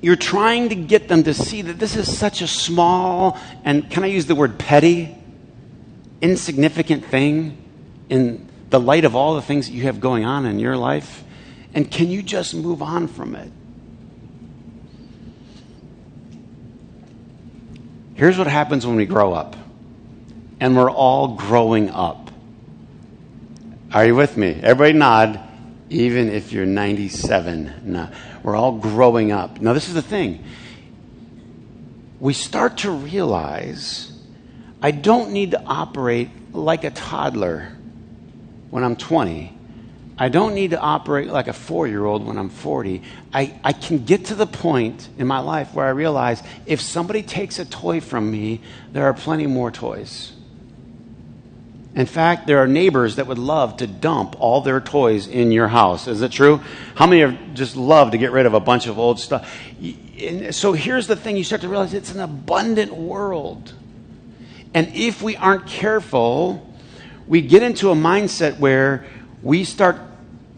you're 0.00 0.16
trying 0.16 0.70
to 0.70 0.74
get 0.74 1.08
them 1.08 1.24
to 1.24 1.34
see 1.34 1.60
that 1.60 1.78
this 1.78 1.94
is 1.94 2.16
such 2.16 2.40
a 2.40 2.48
small, 2.48 3.38
and 3.62 3.90
can 3.90 4.02
I 4.02 4.06
use 4.06 4.24
the 4.24 4.34
word 4.34 4.58
petty, 4.58 5.14
insignificant 6.22 7.04
thing 7.04 7.58
in 8.08 8.48
the 8.70 8.80
light 8.80 9.04
of 9.04 9.14
all 9.14 9.34
the 9.34 9.42
things 9.42 9.66
that 9.66 9.74
you 9.74 9.82
have 9.82 10.00
going 10.00 10.24
on 10.24 10.46
in 10.46 10.58
your 10.58 10.78
life? 10.78 11.22
And 11.74 11.90
can 11.90 12.08
you 12.08 12.22
just 12.22 12.54
move 12.54 12.80
on 12.80 13.08
from 13.08 13.34
it? 13.34 13.52
Here's 18.14 18.38
what 18.38 18.46
happens 18.46 18.86
when 18.86 18.96
we 18.96 19.06
grow 19.06 19.32
up. 19.32 19.56
And 20.60 20.76
we're 20.76 20.90
all 20.90 21.34
growing 21.34 21.90
up. 21.90 22.30
Are 23.92 24.06
you 24.06 24.14
with 24.14 24.36
me? 24.36 24.60
Everybody 24.62 24.92
nod, 24.92 25.40
even 25.90 26.30
if 26.30 26.52
you're 26.52 26.66
97. 26.66 27.82
No, 27.84 28.08
we're 28.42 28.56
all 28.56 28.78
growing 28.78 29.32
up. 29.32 29.60
Now, 29.60 29.72
this 29.72 29.88
is 29.88 29.94
the 29.94 30.02
thing. 30.02 30.44
We 32.20 32.32
start 32.32 32.78
to 32.78 32.90
realize 32.90 34.12
I 34.80 34.92
don't 34.92 35.32
need 35.32 35.50
to 35.52 35.62
operate 35.64 36.30
like 36.52 36.84
a 36.84 36.90
toddler 36.90 37.72
when 38.70 38.84
I'm 38.84 38.96
20 38.96 39.56
I 40.16 40.28
don't 40.28 40.54
need 40.54 40.70
to 40.70 40.78
operate 40.78 41.28
like 41.28 41.48
a 41.48 41.52
four 41.52 41.88
year 41.88 42.04
old 42.04 42.24
when 42.24 42.38
I'm 42.38 42.48
40. 42.48 43.02
I, 43.32 43.58
I 43.64 43.72
can 43.72 44.04
get 44.04 44.26
to 44.26 44.34
the 44.34 44.46
point 44.46 45.08
in 45.18 45.26
my 45.26 45.40
life 45.40 45.74
where 45.74 45.86
I 45.86 45.90
realize 45.90 46.42
if 46.66 46.80
somebody 46.80 47.22
takes 47.22 47.58
a 47.58 47.64
toy 47.64 48.00
from 48.00 48.30
me, 48.30 48.60
there 48.92 49.04
are 49.04 49.14
plenty 49.14 49.46
more 49.46 49.72
toys. 49.72 50.32
In 51.96 52.06
fact, 52.06 52.46
there 52.46 52.58
are 52.58 52.66
neighbors 52.66 53.16
that 53.16 53.28
would 53.28 53.38
love 53.38 53.76
to 53.76 53.86
dump 53.86 54.40
all 54.40 54.60
their 54.60 54.80
toys 54.80 55.28
in 55.28 55.52
your 55.52 55.68
house. 55.68 56.08
Is 56.08 56.22
it 56.22 56.32
true? 56.32 56.60
How 56.96 57.06
many 57.06 57.22
of 57.22 57.54
just 57.54 57.76
love 57.76 58.12
to 58.12 58.18
get 58.18 58.32
rid 58.32 58.46
of 58.46 58.54
a 58.54 58.60
bunch 58.60 58.86
of 58.86 58.98
old 58.98 59.20
stuff? 59.20 59.56
And 60.20 60.52
so 60.52 60.72
here's 60.72 61.06
the 61.06 61.14
thing 61.14 61.36
you 61.36 61.44
start 61.44 61.60
to 61.62 61.68
realize 61.68 61.94
it's 61.94 62.12
an 62.12 62.20
abundant 62.20 62.92
world. 62.94 63.72
And 64.74 64.88
if 64.94 65.22
we 65.22 65.36
aren't 65.36 65.66
careful, 65.68 66.74
we 67.28 67.40
get 67.42 67.62
into 67.62 67.90
a 67.90 67.94
mindset 67.94 68.58
where 68.58 69.06
we 69.44 69.62
start 69.64 70.00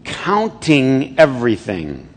counting 0.05 1.19
everything. 1.19 2.07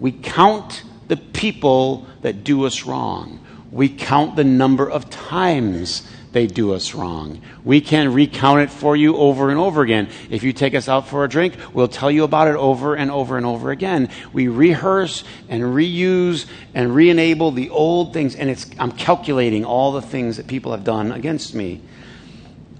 We 0.00 0.10
count 0.10 0.82
the 1.06 1.16
people 1.16 2.06
that 2.22 2.42
do 2.42 2.66
us 2.66 2.84
wrong. 2.84 3.38
We 3.70 3.88
count 3.88 4.36
the 4.36 4.44
number 4.44 4.90
of 4.90 5.08
times 5.08 6.06
they 6.32 6.46
do 6.46 6.72
us 6.72 6.94
wrong. 6.94 7.40
We 7.62 7.80
can 7.80 8.12
recount 8.12 8.62
it 8.62 8.70
for 8.70 8.96
you 8.96 9.16
over 9.16 9.50
and 9.50 9.58
over 9.58 9.82
again. 9.82 10.08
If 10.28 10.42
you 10.42 10.52
take 10.52 10.74
us 10.74 10.88
out 10.88 11.06
for 11.06 11.24
a 11.24 11.28
drink, 11.28 11.54
we'll 11.72 11.88
tell 11.88 12.10
you 12.10 12.24
about 12.24 12.48
it 12.48 12.56
over 12.56 12.94
and 12.94 13.10
over 13.10 13.36
and 13.36 13.46
over 13.46 13.70
again. 13.70 14.08
We 14.32 14.48
rehearse 14.48 15.24
and 15.48 15.62
reuse 15.62 16.46
and 16.74 16.94
re 16.94 17.10
enable 17.10 17.52
the 17.52 17.70
old 17.70 18.12
things, 18.12 18.34
and 18.34 18.50
it's, 18.50 18.68
I'm 18.78 18.92
calculating 18.92 19.64
all 19.64 19.92
the 19.92 20.02
things 20.02 20.38
that 20.38 20.46
people 20.48 20.72
have 20.72 20.84
done 20.84 21.12
against 21.12 21.54
me. 21.54 21.82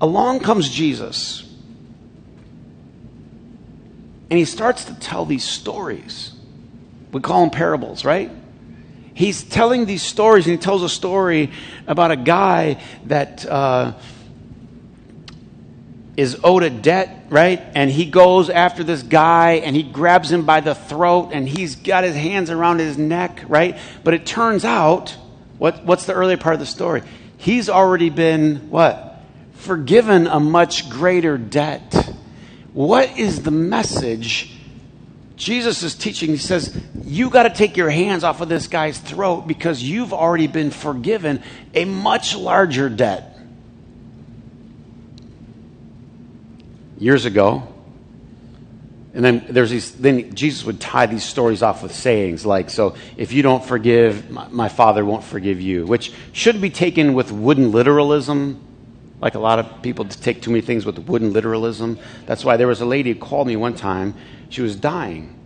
Along 0.01 0.41
comes 0.41 0.69
Jesus 0.69 1.52
and 4.33 4.39
he 4.39 4.47
starts 4.47 4.87
to 4.87 4.95
tell 4.95 5.27
these 5.27 5.45
stories. 5.45 6.33
We 7.13 7.21
call 7.21 7.43
them 7.43 7.51
parables, 7.51 8.03
right? 8.03 8.31
He's 9.13 9.45
telling 9.45 9.85
these 9.85 10.03
stories, 10.03 10.47
and 10.47 10.53
he 10.53 10.59
tells 10.59 10.83
a 10.83 10.89
story 10.89 11.51
about 11.87 12.13
a 12.13 12.17
guy 12.17 12.83
that 13.05 13.45
uh, 13.45 13.93
is 16.17 16.41
owed 16.43 16.63
a 16.63 16.71
debt, 16.71 17.27
right? 17.29 17.61
And 17.75 17.91
he 17.91 18.07
goes 18.07 18.49
after 18.49 18.83
this 18.83 19.03
guy 19.03 19.61
and 19.67 19.77
he 19.77 19.83
grabs 19.83 20.33
him 20.33 20.47
by 20.47 20.61
the 20.61 20.75
throat 20.75 21.33
and 21.35 21.47
he's 21.47 21.77
got 21.77 22.03
his 22.03 22.17
hands 22.17 22.49
around 22.49 22.79
his 22.79 22.97
neck, 22.97 23.45
right? 23.49 23.79
But 24.03 24.15
it 24.15 24.25
turns 24.25 24.65
out, 24.65 25.11
what, 25.59 25.85
what's 25.85 26.07
the 26.07 26.15
earlier 26.15 26.39
part 26.39 26.55
of 26.55 26.61
the 26.61 26.65
story? 26.65 27.03
He's 27.37 27.69
already 27.69 28.09
been, 28.09 28.71
what? 28.71 29.21
Forgiven 29.57 30.27
a 30.27 30.41
much 30.41 30.89
greater 30.89 31.37
debt. 31.37 32.15
What 32.73 33.19
is 33.19 33.43
the 33.43 33.51
message 33.51 34.55
Jesus 35.37 35.83
is 35.83 35.95
teaching? 35.95 36.31
He 36.31 36.37
says, 36.37 36.79
You 37.05 37.31
got 37.31 37.45
to 37.45 37.51
take 37.51 37.77
your 37.77 37.91
hands 37.91 38.25
off 38.25 38.41
of 38.41 38.49
this 38.49 38.67
guy's 38.67 38.99
throat 38.99 39.47
because 39.47 39.83
you've 39.83 40.13
already 40.13 40.47
been 40.47 40.71
forgiven 40.71 41.43
a 41.75 41.85
much 41.85 42.37
larger 42.37 42.89
debt. 42.89 43.33
years 47.03 47.25
ago. 47.25 47.67
And 49.15 49.23
then 49.23 49.45
there's 49.51 49.71
these, 49.71 49.93
then 49.93 50.35
Jesus 50.35 50.65
would 50.65 50.81
tie 50.81 51.07
these 51.07 51.25
stories 51.25 51.63
off 51.63 51.83
with 51.83 51.95
sayings 51.95 52.47
like, 52.47 52.71
so 52.71 52.95
if 53.17 53.33
you 53.33 53.43
don't 53.43 53.63
forgive, 53.63 54.31
my, 54.31 54.49
my 54.49 54.69
father 54.69 55.05
won't 55.05 55.25
forgive 55.25 55.61
you, 55.61 55.85
which 55.85 56.13
should 56.33 56.61
be 56.63 56.71
taken 56.71 57.13
with 57.13 57.31
wooden 57.31 57.73
literalism, 57.73 58.63
like 59.23 59.37
a 59.37 59.39
lot 59.39 59.61
of 59.61 59.83
people 59.83 60.05
take 60.05 60.43
too 60.43 60.51
many 60.51 60.61
things 60.61 60.85
with 60.85 60.99
wooden 60.99 61.33
literalism. 61.33 61.99
That's 62.27 62.45
why 62.45 62.57
there 62.57 62.67
was 62.67 62.81
a 62.81 62.85
lady 62.85 63.13
who 63.13 63.19
called 63.21 63.47
me 63.47 63.57
one 63.57 63.75
time. 63.75 64.15
She 64.51 64.61
was 64.61 64.77
dying. 64.77 65.39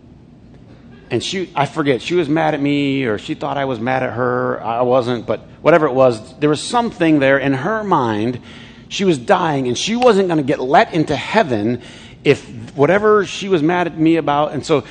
And 1.09 1.23
she, 1.23 1.51
I 1.55 1.67
forget, 1.67 2.01
she 2.01 2.15
was 2.15 2.27
mad 2.27 2.53
at 2.53 2.59
me 2.59 3.05
or 3.05 3.17
she 3.17 3.35
thought 3.35 3.55
I 3.55 3.65
was 3.65 3.79
mad 3.79 4.03
at 4.03 4.13
her. 4.13 4.61
I 4.61 4.81
wasn't, 4.81 5.25
but 5.25 5.41
whatever 5.61 5.85
it 5.85 5.93
was, 5.93 6.37
there 6.39 6.49
was 6.49 6.61
something 6.61 7.19
there 7.19 7.37
in 7.37 7.53
her 7.53 7.83
mind. 7.83 8.41
She 8.89 9.05
was 9.05 9.17
dying 9.17 9.67
and 9.67 9.77
she 9.77 9.95
wasn't 9.95 10.27
going 10.27 10.39
to 10.39 10.43
get 10.43 10.59
let 10.59 10.93
into 10.93 11.15
heaven 11.15 11.81
if 12.23 12.75
whatever 12.75 13.25
she 13.25 13.47
was 13.47 13.61
mad 13.61 13.87
at 13.87 13.97
me 13.97 14.17
about, 14.17 14.53
and 14.53 14.65
so 14.65 14.83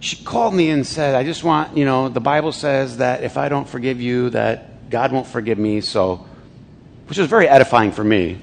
she 0.00 0.16
called 0.16 0.54
me 0.54 0.70
and 0.70 0.86
said, 0.86 1.14
I 1.14 1.24
just 1.24 1.42
want, 1.42 1.76
you 1.76 1.84
know, 1.84 2.08
the 2.08 2.20
Bible 2.20 2.52
says 2.52 2.98
that 2.98 3.24
if 3.24 3.36
I 3.36 3.48
don't 3.48 3.68
forgive 3.68 4.00
you, 4.00 4.30
that 4.30 4.90
God 4.90 5.12
won't 5.12 5.26
forgive 5.26 5.58
me, 5.58 5.80
so, 5.80 6.24
which 7.08 7.18
was 7.18 7.26
very 7.26 7.48
edifying 7.48 7.90
for 7.90 8.04
me 8.04 8.40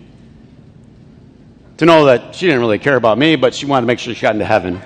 to 1.77 1.85
know 1.85 2.05
that 2.05 2.35
she 2.35 2.45
didn't 2.45 2.61
really 2.61 2.79
care 2.79 2.95
about 2.95 3.17
me, 3.17 3.35
but 3.35 3.53
she 3.53 3.65
wanted 3.65 3.81
to 3.81 3.87
make 3.87 3.99
sure 3.99 4.13
she 4.13 4.21
got 4.21 4.33
into 4.33 4.45
heaven. 4.45 4.81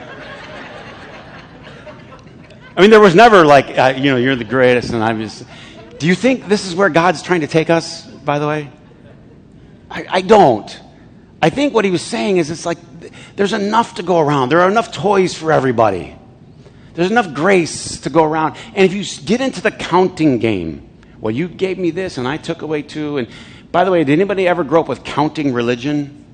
I 2.75 2.81
mean, 2.81 2.89
there 2.89 2.99
was 2.99 3.13
never 3.13 3.45
like, 3.45 3.77
uh, 3.77 3.93
you 3.97 4.11
know, 4.11 4.17
you're 4.17 4.35
the 4.35 4.43
greatest, 4.43 4.91
and 4.91 5.03
I'm 5.03 5.19
just. 5.19 5.45
Do 5.97 6.07
you 6.07 6.15
think 6.15 6.47
this 6.47 6.65
is 6.65 6.75
where 6.75 6.89
God's 6.89 7.21
trying 7.21 7.41
to 7.41 7.47
take 7.47 7.69
us, 7.69 8.05
by 8.05 8.39
the 8.39 8.47
way? 8.47 8.71
I, 9.91 10.05
I 10.09 10.21
don't. 10.21 10.79
I 11.41 11.49
think 11.49 11.73
what 11.73 11.83
he 11.83 11.91
was 11.91 12.01
saying 12.01 12.37
is 12.37 12.49
it's 12.49 12.65
like 12.65 12.77
there's 13.35 13.53
enough 13.53 13.95
to 13.95 14.03
go 14.03 14.19
around. 14.19 14.49
There 14.49 14.61
are 14.61 14.69
enough 14.69 14.91
toys 14.91 15.33
for 15.33 15.51
everybody. 15.51 16.15
There's 16.93 17.11
enough 17.11 17.33
grace 17.33 18.01
to 18.01 18.09
go 18.09 18.23
around. 18.23 18.57
And 18.75 18.85
if 18.85 18.93
you 18.93 19.03
get 19.25 19.41
into 19.41 19.61
the 19.61 19.71
counting 19.71 20.39
game, 20.39 20.89
well, 21.19 21.31
you 21.31 21.47
gave 21.47 21.77
me 21.77 21.91
this 21.91 22.17
and 22.17 22.27
I 22.27 22.37
took 22.37 22.61
away 22.61 22.81
two. 22.81 23.17
And 23.17 23.27
by 23.71 23.83
the 23.83 23.91
way, 23.91 24.03
did 24.03 24.13
anybody 24.13 24.47
ever 24.47 24.63
grow 24.63 24.81
up 24.81 24.87
with 24.87 25.03
counting 25.03 25.53
religion? 25.53 26.25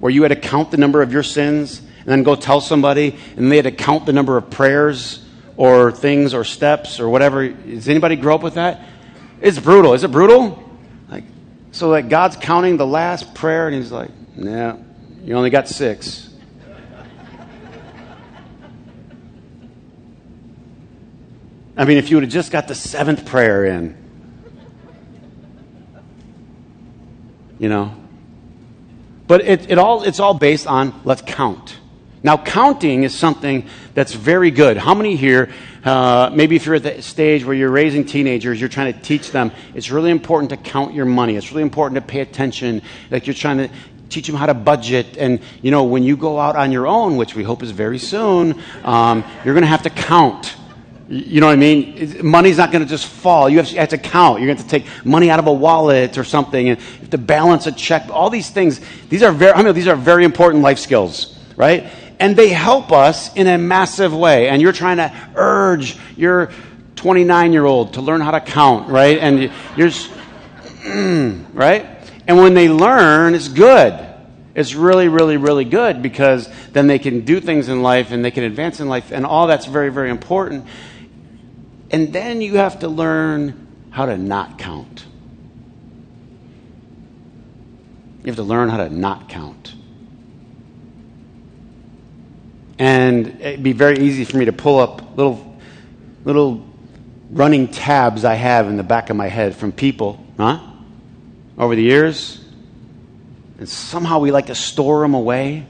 Where 0.00 0.10
you 0.10 0.22
had 0.22 0.28
to 0.28 0.36
count 0.36 0.70
the 0.70 0.76
number 0.76 1.00
of 1.00 1.10
your 1.10 1.22
sins 1.22 1.78
and 1.78 2.06
then 2.06 2.22
go 2.22 2.34
tell 2.34 2.60
somebody 2.60 3.16
and 3.36 3.50
they 3.50 3.56
had 3.56 3.64
to 3.64 3.72
count 3.72 4.04
the 4.06 4.12
number 4.12 4.36
of 4.36 4.50
prayers 4.50 5.24
or 5.56 5.90
things 5.90 6.34
or 6.34 6.44
steps 6.44 7.00
or 7.00 7.08
whatever. 7.08 7.48
Does 7.48 7.88
anybody 7.88 8.16
grow 8.16 8.34
up 8.34 8.42
with 8.42 8.54
that? 8.54 8.82
It's 9.40 9.58
brutal. 9.58 9.94
Is 9.94 10.04
it 10.04 10.12
brutal? 10.12 10.62
Like, 11.08 11.24
so 11.72 11.92
that 11.92 12.10
God's 12.10 12.36
counting 12.36 12.76
the 12.76 12.86
last 12.86 13.34
prayer 13.34 13.66
and 13.66 13.74
he's 13.74 13.90
like, 13.90 14.10
nah, 14.36 14.76
you 15.24 15.34
only 15.34 15.50
got 15.50 15.68
six. 15.68 16.30
I 21.78 21.84
mean, 21.84 21.98
if 21.98 22.10
you 22.10 22.16
would 22.16 22.24
have 22.24 22.32
just 22.32 22.52
got 22.52 22.68
the 22.68 22.74
seventh 22.74 23.26
prayer 23.26 23.66
in, 23.66 24.05
you 27.58 27.68
know. 27.68 27.94
But 29.26 29.42
it, 29.42 29.70
it 29.70 29.78
all, 29.78 30.02
it's 30.04 30.20
all 30.20 30.34
based 30.34 30.66
on 30.66 31.00
let's 31.04 31.22
count. 31.22 31.78
Now, 32.22 32.36
counting 32.36 33.04
is 33.04 33.14
something 33.14 33.68
that's 33.94 34.12
very 34.12 34.50
good. 34.50 34.76
How 34.76 34.94
many 34.94 35.14
here, 35.14 35.52
uh, 35.84 36.30
maybe 36.34 36.56
if 36.56 36.66
you're 36.66 36.74
at 36.74 36.82
the 36.82 37.00
stage 37.00 37.44
where 37.44 37.54
you're 37.54 37.70
raising 37.70 38.04
teenagers, 38.04 38.60
you're 38.60 38.68
trying 38.68 38.92
to 38.92 39.00
teach 39.00 39.30
them, 39.30 39.52
it's 39.74 39.90
really 39.90 40.10
important 40.10 40.50
to 40.50 40.56
count 40.56 40.92
your 40.92 41.06
money. 41.06 41.36
It's 41.36 41.52
really 41.52 41.62
important 41.62 41.94
to 41.94 42.00
pay 42.00 42.20
attention. 42.20 42.82
Like 43.10 43.26
you're 43.26 43.34
trying 43.34 43.58
to 43.58 43.70
teach 44.08 44.26
them 44.26 44.36
how 44.36 44.46
to 44.46 44.54
budget. 44.54 45.16
And, 45.16 45.40
you 45.62 45.70
know, 45.70 45.84
when 45.84 46.02
you 46.02 46.16
go 46.16 46.40
out 46.40 46.56
on 46.56 46.72
your 46.72 46.86
own, 46.86 47.16
which 47.16 47.34
we 47.34 47.44
hope 47.44 47.62
is 47.62 47.70
very 47.70 47.98
soon, 47.98 48.60
um, 48.84 49.24
you're 49.44 49.54
going 49.54 49.62
to 49.62 49.68
have 49.68 49.82
to 49.82 49.90
count. 49.90 50.56
You 51.08 51.40
know 51.40 51.46
what 51.46 51.52
I 51.52 51.56
mean? 51.56 52.26
Money's 52.26 52.58
not 52.58 52.72
going 52.72 52.82
to 52.82 52.88
just 52.88 53.06
fall. 53.06 53.48
You 53.48 53.58
have, 53.58 53.68
to, 53.68 53.74
you 53.74 53.78
have, 53.78 53.90
to 53.90 53.98
count. 53.98 54.40
You're 54.40 54.52
going 54.52 54.58
to 54.58 54.68
take 54.68 54.86
money 55.04 55.30
out 55.30 55.38
of 55.38 55.46
a 55.46 55.52
wallet 55.52 56.18
or 56.18 56.24
something, 56.24 56.68
and 56.68 56.80
you 56.80 56.86
have 57.00 57.10
to 57.10 57.18
balance 57.18 57.68
a 57.68 57.72
check. 57.72 58.08
All 58.10 58.28
these 58.28 58.50
things. 58.50 58.80
These 59.08 59.22
are 59.22 59.30
very. 59.30 59.52
I 59.52 59.62
mean, 59.62 59.72
these 59.74 59.86
are 59.86 59.94
very 59.94 60.24
important 60.24 60.64
life 60.64 60.80
skills, 60.80 61.38
right? 61.54 61.86
And 62.18 62.34
they 62.34 62.48
help 62.48 62.90
us 62.90 63.32
in 63.36 63.46
a 63.46 63.56
massive 63.56 64.12
way. 64.12 64.48
And 64.48 64.60
you're 64.60 64.72
trying 64.72 64.96
to 64.96 65.12
urge 65.36 65.96
your 66.16 66.50
29 66.96 67.52
year 67.52 67.64
old 67.64 67.94
to 67.94 68.00
learn 68.00 68.20
how 68.20 68.32
to 68.32 68.40
count, 68.40 68.88
right? 68.88 69.18
And 69.18 69.52
you're, 69.76 69.90
mm, 69.90 71.46
right? 71.52 71.86
And 72.26 72.38
when 72.38 72.54
they 72.54 72.68
learn, 72.68 73.34
it's 73.34 73.48
good. 73.48 74.02
It's 74.56 74.74
really, 74.74 75.06
really, 75.06 75.36
really 75.36 75.66
good 75.66 76.02
because 76.02 76.48
then 76.72 76.86
they 76.86 76.98
can 76.98 77.20
do 77.20 77.40
things 77.40 77.68
in 77.68 77.82
life 77.82 78.10
and 78.10 78.24
they 78.24 78.30
can 78.30 78.42
advance 78.42 78.80
in 78.80 78.88
life, 78.88 79.12
and 79.12 79.26
all 79.26 79.46
that's 79.46 79.66
very, 79.66 79.90
very 79.90 80.10
important. 80.10 80.66
And 81.90 82.12
then 82.12 82.40
you 82.40 82.56
have 82.56 82.80
to 82.80 82.88
learn 82.88 83.66
how 83.90 84.06
to 84.06 84.18
not 84.18 84.58
count. 84.58 85.06
You 88.20 88.26
have 88.26 88.36
to 88.36 88.42
learn 88.42 88.68
how 88.68 88.78
to 88.78 88.90
not 88.90 89.28
count. 89.28 89.74
And 92.78 93.40
it'd 93.40 93.62
be 93.62 93.72
very 93.72 93.98
easy 94.00 94.24
for 94.24 94.36
me 94.36 94.46
to 94.46 94.52
pull 94.52 94.80
up 94.80 95.16
little, 95.16 95.58
little 96.24 96.66
running 97.30 97.68
tabs 97.68 98.24
I 98.24 98.34
have 98.34 98.68
in 98.68 98.76
the 98.76 98.82
back 98.82 99.10
of 99.10 99.16
my 99.16 99.28
head 99.28 99.56
from 99.56 99.72
people, 99.72 100.24
huh? 100.36 100.60
over 101.56 101.74
the 101.74 101.82
years. 101.82 102.42
And 103.58 103.68
somehow 103.68 104.18
we 104.18 104.30
like 104.30 104.46
to 104.46 104.54
store 104.54 105.00
them 105.00 105.14
away. 105.14 105.66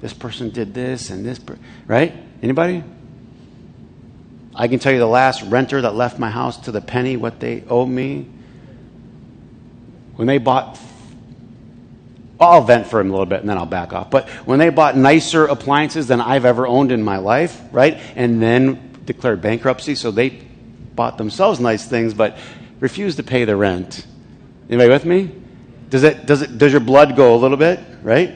This 0.00 0.12
person 0.12 0.50
did 0.50 0.72
this 0.72 1.10
and 1.10 1.24
this, 1.24 1.38
per- 1.38 1.58
right? 1.86 2.14
Anybody? 2.42 2.82
I 4.56 4.68
can 4.68 4.78
tell 4.78 4.92
you 4.92 4.98
the 4.98 5.06
last 5.06 5.42
renter 5.42 5.82
that 5.82 5.94
left 5.94 6.18
my 6.18 6.30
house 6.30 6.56
to 6.62 6.72
the 6.72 6.80
penny 6.80 7.16
what 7.16 7.38
they 7.38 7.62
owed 7.68 7.88
me. 7.88 8.26
When 10.16 10.26
they 10.26 10.38
bought, 10.38 10.80
I'll 12.40 12.62
vent 12.62 12.86
for 12.86 12.98
him 12.98 13.10
a 13.10 13.12
little 13.12 13.26
bit 13.26 13.40
and 13.40 13.48
then 13.48 13.58
I'll 13.58 13.66
back 13.66 13.92
off. 13.92 14.10
But 14.10 14.28
when 14.46 14.58
they 14.58 14.70
bought 14.70 14.96
nicer 14.96 15.44
appliances 15.44 16.08
than 16.08 16.20
I've 16.20 16.44
ever 16.44 16.66
owned 16.66 16.90
in 16.90 17.02
my 17.02 17.18
life, 17.18 17.60
right? 17.70 17.98
And 18.16 18.42
then 18.42 18.98
declared 19.04 19.42
bankruptcy, 19.42 19.94
so 19.94 20.10
they 20.10 20.30
bought 20.30 21.18
themselves 21.18 21.60
nice 21.60 21.86
things 21.86 22.14
but 22.14 22.38
refused 22.80 23.18
to 23.18 23.22
pay 23.22 23.44
the 23.44 23.54
rent 23.54 24.06
Anybody 24.68 24.90
with 24.90 25.04
me? 25.04 25.30
Does 25.90 26.02
it, 26.02 26.26
does 26.26 26.42
it, 26.42 26.58
does 26.58 26.72
your 26.72 26.80
blood 26.80 27.14
go 27.14 27.36
a 27.36 27.38
little 27.38 27.56
bit, 27.56 27.78
right? 28.02 28.34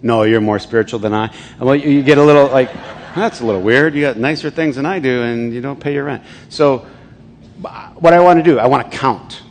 No, 0.00 0.22
you're 0.22 0.40
more 0.40 0.58
spiritual 0.58 0.98
than 0.98 1.12
I. 1.12 1.32
Well, 1.60 1.76
you 1.76 2.02
get 2.02 2.16
a 2.16 2.22
little 2.22 2.46
like, 2.46 2.70
that's 3.16 3.40
a 3.40 3.46
little 3.46 3.62
weird. 3.62 3.94
You 3.94 4.02
got 4.02 4.16
nicer 4.16 4.50
things 4.50 4.76
than 4.76 4.86
I 4.86 4.98
do, 4.98 5.22
and 5.22 5.52
you 5.52 5.60
don't 5.60 5.80
pay 5.80 5.94
your 5.94 6.04
rent. 6.04 6.22
So, 6.48 6.86
what 7.94 8.12
I 8.12 8.20
want 8.20 8.38
to 8.38 8.42
do, 8.42 8.58
I 8.58 8.66
want 8.66 8.90
to 8.90 8.98
count. 8.98 9.42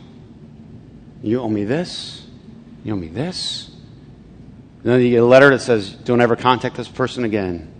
You 1.22 1.40
owe 1.40 1.48
me 1.48 1.64
this. 1.64 2.26
You 2.84 2.94
owe 2.94 2.96
me 2.96 3.08
this. 3.08 3.68
And 4.82 4.92
then 4.92 5.00
you 5.00 5.10
get 5.10 5.22
a 5.22 5.26
letter 5.26 5.50
that 5.50 5.60
says, 5.60 5.92
don't 5.92 6.20
ever 6.20 6.34
contact 6.34 6.76
this 6.76 6.88
person 6.88 7.24
again. 7.24 7.72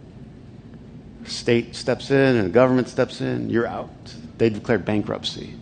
State 1.24 1.74
steps 1.74 2.10
in 2.10 2.36
and 2.36 2.46
the 2.46 2.52
government 2.52 2.88
steps 2.88 3.20
in. 3.20 3.50
You're 3.50 3.66
out. 3.66 3.90
They 4.38 4.50
declared 4.50 4.84
bankruptcy. 4.84 5.56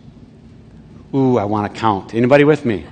Ooh, 1.13 1.37
I 1.37 1.45
want 1.45 1.73
to 1.73 1.79
count. 1.79 2.13
Anybody 2.13 2.43
with 2.43 2.63
me? 2.63 2.85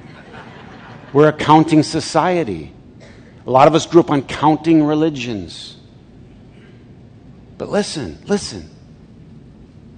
We're 1.13 1.29
a 1.29 1.33
counting 1.33 1.83
society. 1.83 2.73
A 3.45 3.51
lot 3.51 3.67
of 3.67 3.75
us 3.75 3.85
grew 3.85 4.01
up 4.01 4.11
on 4.11 4.23
counting 4.23 4.83
religions. 4.83 5.77
But 7.59 7.69
listen, 7.69 8.17
listen. 8.25 8.67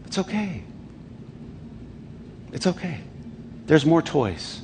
It's 0.08 0.18
okay. 0.18 0.64
It's 2.52 2.68
okay. 2.68 3.00
There's 3.68 3.86
more 3.86 4.02
toys. 4.02 4.62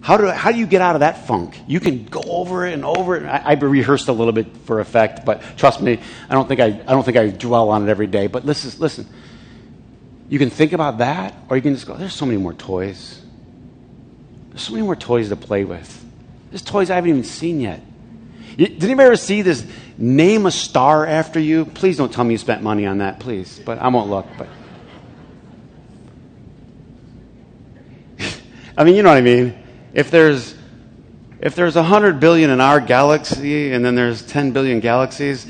How 0.00 0.16
do, 0.16 0.28
how 0.28 0.52
do 0.52 0.58
you 0.58 0.68
get 0.68 0.80
out 0.80 0.94
of 0.94 1.00
that 1.00 1.26
funk? 1.26 1.60
You 1.66 1.80
can 1.80 2.04
go 2.04 2.22
over 2.22 2.64
it 2.64 2.72
and 2.72 2.84
over 2.84 3.16
it. 3.16 3.24
I, 3.24 3.42
I 3.44 3.52
rehearsed 3.54 4.06
a 4.06 4.12
little 4.12 4.32
bit 4.32 4.46
for 4.64 4.78
effect, 4.78 5.24
but 5.24 5.42
trust 5.56 5.82
me, 5.82 5.98
I 6.30 6.34
don't 6.34 6.46
think 6.46 6.60
I, 6.60 6.66
I 6.66 6.92
don't 6.92 7.02
think 7.02 7.16
I 7.16 7.30
dwell 7.30 7.70
on 7.70 7.86
it 7.86 7.90
every 7.90 8.06
day. 8.06 8.28
But 8.28 8.46
listen, 8.46 8.80
listen. 8.80 9.08
You 10.28 10.38
can 10.38 10.50
think 10.50 10.72
about 10.72 10.98
that, 10.98 11.34
or 11.48 11.56
you 11.56 11.62
can 11.62 11.74
just 11.74 11.86
go, 11.86 11.96
there's 11.96 12.14
so 12.14 12.26
many 12.26 12.38
more 12.38 12.54
toys. 12.54 13.20
There's 14.50 14.62
so 14.62 14.72
many 14.72 14.84
more 14.84 14.96
toys 14.96 15.30
to 15.30 15.36
play 15.36 15.64
with. 15.64 16.04
There's 16.50 16.62
toys 16.62 16.90
I 16.90 16.94
haven't 16.94 17.10
even 17.10 17.24
seen 17.24 17.60
yet. 17.60 17.82
Did 18.56 18.82
anybody 18.82 19.06
ever 19.06 19.16
see 19.16 19.42
this 19.42 19.66
name 19.98 20.46
a 20.46 20.50
star 20.50 21.06
after 21.06 21.38
you? 21.38 21.66
Please 21.66 21.98
don't 21.98 22.12
tell 22.12 22.24
me 22.24 22.32
you 22.32 22.38
spent 22.38 22.62
money 22.62 22.86
on 22.86 22.98
that, 22.98 23.20
please. 23.20 23.60
But 23.64 23.78
I 23.78 23.88
won't 23.88 24.08
look. 24.08 24.26
But 24.38 24.48
I 28.78 28.84
mean, 28.84 28.94
you 28.94 29.02
know 29.02 29.10
what 29.10 29.18
I 29.18 29.22
mean. 29.22 29.54
If 29.92 30.10
there's 30.10 30.54
if 31.38 31.54
there's 31.54 31.76
a 31.76 31.82
hundred 31.82 32.18
billion 32.18 32.48
in 32.48 32.62
our 32.62 32.80
galaxy, 32.80 33.72
and 33.72 33.84
then 33.84 33.94
there's 33.94 34.22
ten 34.22 34.52
billion 34.52 34.80
galaxies, 34.80 35.46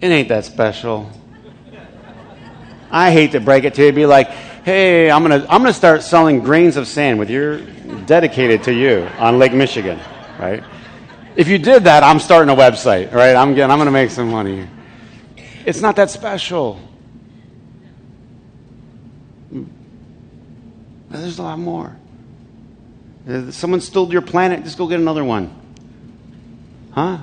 it 0.00 0.08
ain't 0.08 0.28
that 0.30 0.44
special. 0.44 1.10
I 2.90 3.12
hate 3.12 3.32
to 3.32 3.40
break 3.40 3.64
it 3.64 3.74
to 3.74 3.86
you, 3.86 3.92
be 3.92 4.06
like, 4.06 4.30
hey, 4.30 5.10
I'm 5.10 5.22
to 5.24 5.34
I'm 5.48 5.62
gonna 5.62 5.72
start 5.72 6.02
selling 6.02 6.40
grains 6.40 6.76
of 6.76 6.88
sand 6.88 7.20
with 7.20 7.30
your 7.30 7.60
dedicated 8.06 8.64
to 8.64 8.72
you 8.72 9.08
on 9.18 9.38
Lake 9.38 9.52
Michigan. 9.52 10.00
right? 10.40 10.64
If 11.38 11.46
you 11.46 11.58
did 11.58 11.84
that, 11.84 12.02
I'm 12.02 12.18
starting 12.18 12.52
a 12.52 12.58
website, 12.58 13.12
right? 13.12 13.36
I'm 13.36 13.54
getting, 13.54 13.70
I'm 13.70 13.78
going 13.78 13.86
to 13.86 13.92
make 13.92 14.10
some 14.10 14.28
money. 14.28 14.68
It's 15.64 15.80
not 15.80 15.94
that 15.94 16.10
special. 16.10 16.80
There's 21.10 21.38
a 21.38 21.42
lot 21.44 21.60
more. 21.60 21.96
If 23.24 23.54
someone 23.54 23.80
stole 23.80 24.12
your 24.12 24.20
planet, 24.20 24.64
just 24.64 24.76
go 24.76 24.88
get 24.88 24.98
another 24.98 25.22
one. 25.22 25.54
Huh? 26.90 27.18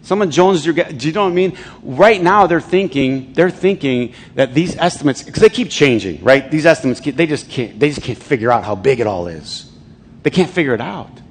Someone 0.00 0.30
Jones 0.30 0.64
your 0.64 0.74
do 0.74 1.06
you 1.06 1.12
know 1.12 1.24
what 1.24 1.30
I 1.30 1.34
mean? 1.34 1.58
Right 1.82 2.22
now 2.22 2.46
they're 2.46 2.60
thinking 2.60 3.34
they're 3.34 3.50
thinking 3.50 4.14
that 4.34 4.54
these 4.54 4.76
estimates 4.76 5.22
because 5.22 5.42
they 5.42 5.50
keep 5.50 5.70
changing, 5.70 6.24
right? 6.24 6.50
These 6.50 6.66
estimates 6.66 7.00
they 7.00 7.26
just 7.26 7.48
can't 7.48 7.78
they 7.78 7.90
just 7.90 8.02
can't 8.02 8.18
figure 8.18 8.50
out 8.50 8.64
how 8.64 8.74
big 8.74 8.98
it 8.98 9.06
all 9.06 9.28
is. 9.28 9.70
They 10.24 10.30
can't 10.30 10.50
figure 10.50 10.74
it 10.74 10.80
out. 10.80 11.21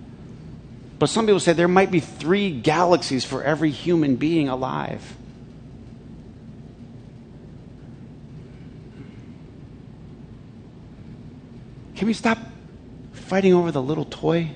But 1.01 1.09
some 1.09 1.25
people 1.25 1.39
say 1.39 1.53
there 1.53 1.67
might 1.67 1.89
be 1.89 1.99
three 1.99 2.51
galaxies 2.51 3.25
for 3.25 3.41
every 3.41 3.71
human 3.71 4.17
being 4.17 4.49
alive. 4.49 5.01
Can 11.95 12.05
we 12.05 12.13
stop 12.13 12.37
fighting 13.13 13.51
over 13.51 13.71
the 13.71 13.81
little 13.81 14.05
toy? 14.05 14.51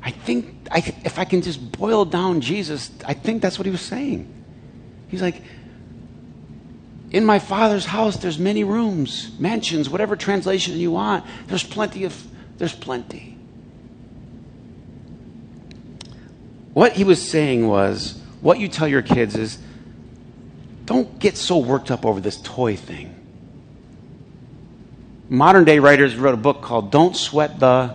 I 0.00 0.12
think 0.12 0.68
I, 0.70 0.78
if 1.04 1.18
I 1.18 1.24
can 1.24 1.42
just 1.42 1.72
boil 1.72 2.04
down 2.04 2.40
Jesus, 2.40 2.92
I 3.04 3.14
think 3.14 3.42
that's 3.42 3.58
what 3.58 3.66
he 3.66 3.72
was 3.72 3.80
saying. 3.80 4.32
He's 5.08 5.22
like, 5.22 5.42
in 7.10 7.24
my 7.24 7.40
father's 7.40 7.86
house, 7.86 8.16
there's 8.18 8.38
many 8.38 8.62
rooms, 8.62 9.32
mansions, 9.40 9.90
whatever 9.90 10.14
translation 10.14 10.76
you 10.76 10.92
want. 10.92 11.24
There's 11.48 11.64
plenty 11.64 12.04
of, 12.04 12.24
there's 12.58 12.76
plenty. 12.76 13.33
What 16.74 16.92
he 16.92 17.04
was 17.04 17.26
saying 17.26 17.66
was, 17.66 18.20
what 18.40 18.58
you 18.58 18.68
tell 18.68 18.86
your 18.86 19.02
kids 19.02 19.36
is, 19.36 19.58
don't 20.84 21.18
get 21.18 21.36
so 21.36 21.56
worked 21.56 21.90
up 21.90 22.04
over 22.04 22.20
this 22.20 22.36
toy 22.36 22.76
thing. 22.76 23.14
Modern 25.30 25.64
day 25.64 25.78
writers 25.78 26.14
wrote 26.16 26.34
a 26.34 26.36
book 26.36 26.60
called 26.60 26.90
Don't 26.90 27.16
Sweat 27.16 27.58
the 27.58 27.94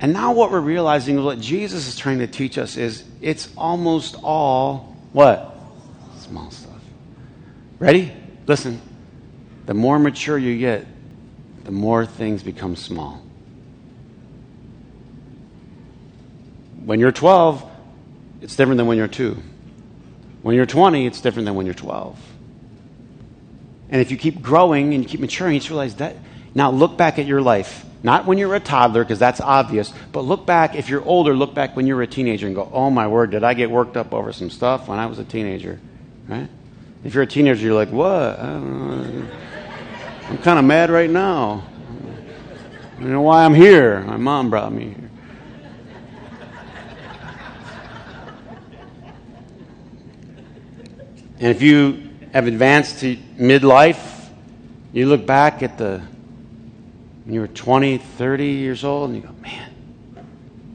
and 0.00 0.12
now 0.12 0.32
what 0.32 0.50
we're 0.50 0.60
realizing 0.60 1.18
is 1.18 1.24
what 1.24 1.40
Jesus 1.40 1.88
is 1.88 1.96
trying 1.96 2.18
to 2.20 2.26
teach 2.26 2.56
us 2.56 2.76
is 2.76 3.04
it's 3.20 3.48
almost 3.56 4.16
all 4.22 4.96
what? 5.12 5.56
Small 6.18 6.50
stuff. 6.50 6.80
Ready? 7.78 8.12
Listen. 8.46 8.80
The 9.66 9.74
more 9.74 9.98
mature 9.98 10.38
you 10.38 10.58
get, 10.58 10.86
the 11.64 11.72
more 11.72 12.06
things 12.06 12.42
become 12.42 12.76
small. 12.76 13.22
When 16.84 17.00
you're 17.00 17.12
12, 17.12 17.64
it's 18.40 18.56
different 18.56 18.78
than 18.78 18.86
when 18.86 18.96
you're 18.96 19.08
2. 19.08 19.36
When 20.42 20.54
you're 20.54 20.66
20, 20.66 21.06
it's 21.06 21.20
different 21.20 21.46
than 21.46 21.54
when 21.54 21.66
you're 21.66 21.74
12. 21.74 22.18
And 23.90 24.00
if 24.00 24.10
you 24.10 24.16
keep 24.16 24.42
growing 24.42 24.94
and 24.94 25.02
you 25.02 25.08
keep 25.08 25.20
maturing, 25.20 25.54
you 25.54 25.60
just 25.60 25.70
realize 25.70 25.96
that. 25.96 26.16
Now 26.54 26.70
look 26.70 26.96
back 26.96 27.18
at 27.18 27.26
your 27.26 27.40
life. 27.40 27.84
Not 28.02 28.26
when 28.26 28.38
you're 28.38 28.54
a 28.54 28.60
toddler, 28.60 29.02
because 29.02 29.18
that's 29.18 29.40
obvious, 29.40 29.92
but 30.12 30.20
look 30.20 30.46
back, 30.46 30.76
if 30.76 30.88
you're 30.88 31.04
older, 31.04 31.34
look 31.34 31.52
back 31.52 31.74
when 31.74 31.86
you 31.86 31.96
were 31.96 32.02
a 32.02 32.06
teenager 32.06 32.46
and 32.46 32.54
go, 32.54 32.70
oh 32.72 32.90
my 32.90 33.08
word, 33.08 33.32
did 33.32 33.42
I 33.42 33.54
get 33.54 33.70
worked 33.70 33.96
up 33.96 34.14
over 34.14 34.32
some 34.32 34.50
stuff 34.50 34.86
when 34.86 35.00
I 35.00 35.06
was 35.06 35.18
a 35.18 35.24
teenager? 35.24 35.80
Right? 36.28 36.48
If 37.02 37.14
you're 37.14 37.24
a 37.24 37.26
teenager, 37.26 37.62
you're 37.62 37.74
like, 37.74 37.90
what? 37.90 38.38
I'm 38.38 39.28
kind 40.42 40.58
of 40.58 40.64
mad 40.64 40.90
right 40.90 41.10
now. 41.10 41.64
You 43.00 43.08
know 43.08 43.22
why 43.22 43.44
I'm 43.44 43.54
here? 43.54 44.00
My 44.02 44.16
mom 44.16 44.50
brought 44.50 44.72
me 44.72 44.90
here. 44.90 45.07
And 51.40 51.48
if 51.48 51.62
you 51.62 52.10
have 52.32 52.46
advanced 52.46 53.00
to 53.00 53.16
midlife, 53.38 54.28
you 54.92 55.06
look 55.06 55.24
back 55.26 55.62
at 55.62 55.78
the 55.78 56.02
when 57.28 57.34
you 57.34 57.40
were 57.42 57.48
20, 57.48 57.98
30 57.98 58.46
years 58.46 58.84
old, 58.84 59.10
and 59.10 59.16
you 59.16 59.22
go, 59.22 59.34
man, 59.42 59.70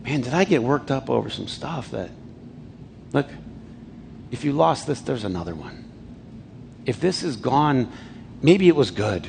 man, 0.03 0.21
did 0.21 0.35
I 0.35 0.43
get 0.43 0.61
worked 0.61 0.91
up 0.91 1.09
over 1.09 1.27
some 1.31 1.47
stuff 1.47 1.89
that, 1.89 2.11
look, 3.11 3.27
if 4.29 4.45
you 4.45 4.53
lost 4.53 4.85
this, 4.85 5.01
there's 5.01 5.23
another 5.23 5.55
one. 5.55 5.83
If 6.85 7.01
this 7.01 7.23
is 7.23 7.37
gone, 7.37 7.91
maybe 8.43 8.67
it 8.67 8.75
was 8.75 8.91
good. 8.91 9.27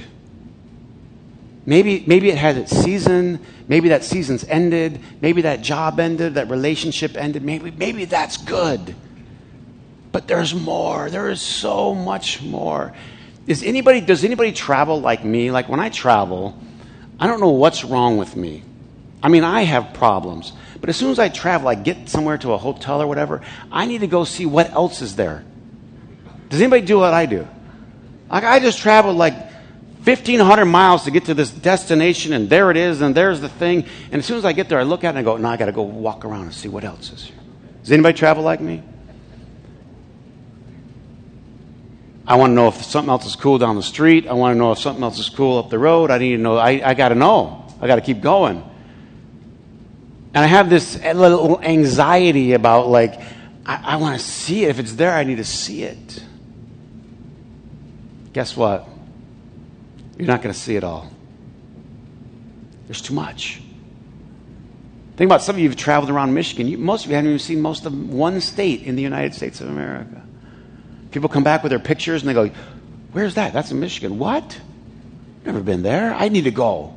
Maybe, 1.65 2.05
maybe 2.07 2.29
it 2.29 2.37
had 2.37 2.59
its 2.59 2.73
season. 2.77 3.41
Maybe 3.69 3.89
that 3.89 4.05
season's 4.05 4.45
ended. 4.45 5.01
Maybe 5.23 5.41
that 5.43 5.63
job 5.63 5.99
ended. 5.99 6.35
That 6.35 6.51
relationship 6.51 7.17
ended. 7.17 7.43
Maybe, 7.43 7.71
maybe 7.71 8.05
that's 8.05 8.37
good. 8.37 8.95
But 10.15 10.29
there's 10.29 10.55
more. 10.55 11.11
There 11.11 11.29
is 11.29 11.43
so 11.43 11.93
much 11.93 12.41
more. 12.41 12.95
Is 13.49 13.65
anybody, 13.65 14.01
does 14.01 14.23
anybody 14.23 14.53
travel 14.53 15.01
like 15.01 15.25
me? 15.25 15.51
Like 15.51 15.69
when 15.69 15.81
I 15.81 15.89
travel, 15.89 16.57
I 17.19 17.27
don't 17.27 17.41
know 17.41 17.49
what's 17.49 17.83
wrong 17.83 18.17
with 18.17 18.37
me. 18.37 18.63
I 19.25 19.29
mean, 19.29 19.43
I 19.43 19.63
have 19.63 19.93
problems. 19.93 20.53
But 20.81 20.89
as 20.89 20.97
soon 20.97 21.11
as 21.11 21.19
I 21.19 21.31
travel, 21.31 21.67
I 21.67 21.75
get 21.75 22.09
somewhere 22.09 22.39
to 22.39 22.53
a 22.53 22.59
hotel 22.59 23.03
or 23.03 23.09
whatever, 23.09 23.43
I 23.73 23.87
need 23.87 24.03
to 24.03 24.07
go 24.07 24.23
see 24.23 24.47
what 24.47 24.71
else 24.71 25.03
is 25.03 25.17
there. 25.17 25.45
Does 26.49 26.61
anybody 26.61 26.87
do 26.87 27.01
what 27.01 27.13
I 27.13 27.27
do? 27.27 27.49
Like, 28.31 28.45
I 28.45 28.61
just 28.61 28.79
traveled 28.79 29.17
like 29.17 29.35
1,500 30.05 30.65
miles 30.65 31.07
to 31.07 31.11
get 31.11 31.25
to 31.25 31.35
this 31.35 31.51
destination, 31.51 32.33
and 32.35 32.49
there 32.49 32.71
it 32.71 32.77
is, 32.77 33.01
and 33.01 33.17
there's 33.17 33.41
the 33.41 33.49
thing. 33.49 33.85
And 34.13 34.21
as 34.21 34.27
soon 34.27 34.39
as 34.39 34.45
I 34.45 34.53
get 34.53 34.69
there, 34.69 34.79
I 34.79 34.85
look 34.85 35.03
at 35.03 35.09
it 35.09 35.19
and 35.19 35.19
I 35.19 35.23
go, 35.25 35.37
no, 35.39 35.49
I 35.49 35.57
got 35.57 35.67
to 35.67 35.73
go 35.73 35.83
walk 35.83 36.25
around 36.25 36.43
and 36.43 36.55
see 36.55 36.69
what 36.69 36.85
else 36.85 37.11
is 37.11 37.25
here. 37.25 37.37
Does 37.83 37.91
anybody 37.91 38.17
travel 38.17 38.45
like 38.45 38.61
me? 38.61 38.85
I 42.27 42.37
want 42.37 42.51
to 42.51 42.55
know 42.55 42.69
if 42.69 42.83
something 42.83 43.11
else 43.11 43.27
is 43.27 43.37
cool 43.37 43.59
down 43.59 43.77
the 43.77 43.83
street. 43.83 44.27
I 44.27 44.33
want 44.33 44.55
to 44.55 44.59
know 44.59 44.73
if 44.73 44.79
something 44.79 45.03
else 45.03 45.19
is 45.19 45.29
cool 45.29 45.59
up 45.59 45.69
the 45.69 45.79
road. 45.79 46.11
I 46.11 46.19
need 46.19 46.37
to 46.37 46.43
know. 46.43 46.57
I, 46.57 46.81
I 46.83 46.95
got 46.95 47.11
to 47.11 47.15
know. 47.15 47.67
I 47.81 47.87
got 47.87 47.97
to 47.97 48.01
keep 48.01 48.23
going. 48.23 48.63
And 50.33 50.43
I 50.43 50.47
have 50.47 50.71
this 50.71 50.99
little 50.99 51.61
anxiety 51.61 52.55
about, 52.55 52.89
like, 52.89 53.21
I, 53.67 53.81
I 53.85 53.97
want 53.97 54.19
to 54.19 54.25
see 54.25 54.65
it. 54.65 54.71
If 54.71 54.79
it's 54.79 54.95
there, 54.95 55.13
I 55.13 55.25
need 55.25 55.37
to 55.37 55.45
see 55.45 55.83
it. 55.83 56.25
Guess 58.33 58.57
what? 58.57 58.89
You're 60.19 60.27
not 60.27 60.43
going 60.43 60.53
to 60.53 60.59
see 60.59 60.77
it 60.77 60.85
all. 60.85 61.11
There's 62.87 63.03
too 63.03 63.15
much. 63.15 63.61
Think 65.17 65.29
about 65.29 65.43
some 65.43 65.57
of 65.57 65.61
you 65.61 65.69
have 65.69 65.79
traveled 65.79 66.11
around 66.11 66.35
Michigan. 66.35 66.67
You, 66.67 66.79
most 66.79 67.05
of 67.05 67.11
you 67.11 67.17
haven't 67.17 67.31
even 67.31 67.39
seen 67.39 67.61
most 67.61 67.87
of 67.87 68.13
one 68.13 68.41
state 68.41 68.83
in 68.83 68.97
the 68.97 69.03
United 69.03 69.35
States 69.35 69.61
of 69.61 69.69
America. 69.69 70.23
People 71.15 71.29
come 71.29 71.45
back 71.45 71.63
with 71.63 71.71
their 71.71 71.79
pictures 71.79 72.23
and 72.23 72.29
they 72.29 72.35
go, 72.35 72.51
Where's 73.13 73.37
that? 73.37 73.53
That's 73.53 73.71
in 73.71 73.79
Michigan. 73.79 74.19
What? 74.19 74.61
Never 75.47 75.61
been 75.61 75.85
there. 75.85 76.13
I 76.13 76.29
need 76.29 76.43
to 76.43 76.51
go. 76.51 76.93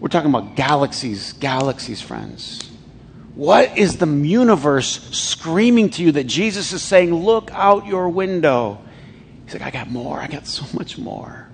We're 0.00 0.08
talking 0.08 0.30
about 0.30 0.56
galaxies, 0.56 1.34
galaxies, 1.34 2.00
friends. 2.00 2.62
What 3.34 3.76
is 3.76 3.98
the 3.98 4.06
universe 4.06 5.14
screaming 5.14 5.90
to 5.90 6.02
you 6.02 6.12
that 6.12 6.24
Jesus 6.24 6.72
is 6.72 6.80
saying, 6.80 7.14
Look 7.14 7.50
out 7.52 7.84
your 7.84 8.08
window? 8.08 8.80
He's 9.44 9.52
like, 9.52 9.60
I 9.62 9.70
got 9.70 9.90
more. 9.90 10.18
I 10.18 10.28
got 10.28 10.46
so 10.46 10.64
much 10.74 10.96
more. 10.96 11.46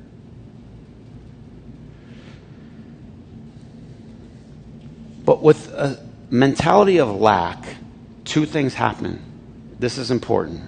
But 5.24 5.42
with 5.42 5.66
a 5.72 6.00
mentality 6.30 6.98
of 6.98 7.08
lack, 7.20 7.64
two 8.24 8.46
things 8.46 8.72
happen 8.72 9.31
this 9.82 9.98
is 9.98 10.12
important. 10.12 10.62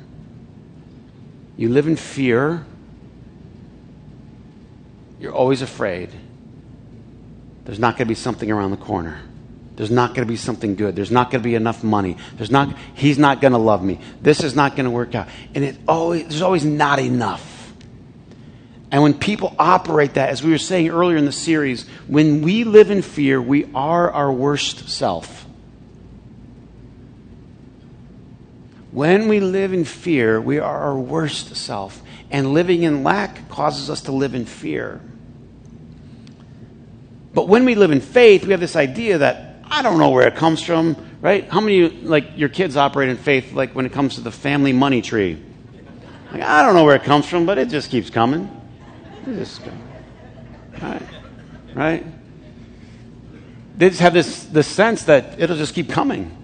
You 1.56 1.68
live 1.68 1.86
in 1.86 1.94
fear, 1.94 2.66
you're 5.20 5.32
always 5.32 5.62
afraid. 5.62 6.10
There's 7.64 7.78
not 7.78 7.92
going 7.96 8.06
to 8.06 8.10
be 8.10 8.16
something 8.16 8.50
around 8.50 8.72
the 8.72 8.76
corner. 8.76 9.20
There's 9.76 9.92
not 9.92 10.10
going 10.10 10.26
to 10.26 10.30
be 10.30 10.36
something 10.36 10.74
good. 10.74 10.96
There's 10.96 11.12
not 11.12 11.30
going 11.30 11.42
to 11.42 11.48
be 11.48 11.54
enough 11.54 11.84
money. 11.84 12.16
There's 12.36 12.50
not, 12.50 12.76
he's 12.94 13.16
not 13.16 13.40
going 13.40 13.52
to 13.52 13.58
love 13.58 13.84
me. 13.84 14.00
This 14.20 14.42
is 14.42 14.56
not 14.56 14.74
going 14.74 14.84
to 14.84 14.90
work 14.90 15.14
out. 15.14 15.28
And 15.54 15.62
it 15.62 15.76
always, 15.86 16.26
there's 16.26 16.42
always 16.42 16.64
not 16.64 16.98
enough. 16.98 17.72
And 18.90 19.00
when 19.00 19.14
people 19.14 19.54
operate 19.60 20.14
that, 20.14 20.30
as 20.30 20.42
we 20.42 20.50
were 20.50 20.58
saying 20.58 20.88
earlier 20.88 21.16
in 21.18 21.24
the 21.24 21.32
series, 21.32 21.88
when 22.08 22.42
we 22.42 22.64
live 22.64 22.90
in 22.90 23.00
fear, 23.00 23.40
we 23.40 23.70
are 23.76 24.10
our 24.10 24.32
worst 24.32 24.88
self. 24.88 25.43
When 28.94 29.26
we 29.26 29.40
live 29.40 29.72
in 29.72 29.84
fear, 29.84 30.40
we 30.40 30.60
are 30.60 30.78
our 30.78 30.96
worst 30.96 31.56
self. 31.56 32.00
And 32.30 32.54
living 32.54 32.84
in 32.84 33.02
lack 33.02 33.48
causes 33.48 33.90
us 33.90 34.02
to 34.02 34.12
live 34.12 34.34
in 34.34 34.46
fear. 34.46 35.00
But 37.34 37.48
when 37.48 37.64
we 37.64 37.74
live 37.74 37.90
in 37.90 38.00
faith, 38.00 38.44
we 38.44 38.52
have 38.52 38.60
this 38.60 38.76
idea 38.76 39.18
that 39.18 39.56
I 39.64 39.82
don't 39.82 39.98
know 39.98 40.10
where 40.10 40.28
it 40.28 40.36
comes 40.36 40.62
from, 40.62 40.96
right? 41.20 41.50
How 41.50 41.60
many 41.60 41.88
like 41.88 42.36
your 42.36 42.48
kids 42.48 42.76
operate 42.76 43.08
in 43.08 43.16
faith 43.16 43.52
like 43.52 43.74
when 43.74 43.84
it 43.84 43.92
comes 43.92 44.14
to 44.14 44.20
the 44.20 44.30
family 44.30 44.72
money 44.72 45.02
tree? 45.02 45.42
Like, 46.32 46.42
I 46.42 46.62
don't 46.62 46.76
know 46.76 46.84
where 46.84 46.94
it 46.94 47.02
comes 47.02 47.26
from, 47.26 47.46
but 47.46 47.58
it 47.58 47.70
just 47.70 47.90
keeps 47.90 48.10
coming. 48.10 48.48
It 49.26 49.34
just, 49.34 49.60
right? 50.80 51.02
Right? 51.74 52.06
they 53.76 53.88
just 53.88 54.00
have 54.00 54.14
this, 54.14 54.44
this 54.44 54.68
sense 54.68 55.02
that 55.04 55.40
it'll 55.40 55.56
just 55.56 55.74
keep 55.74 55.90
coming. 55.90 56.43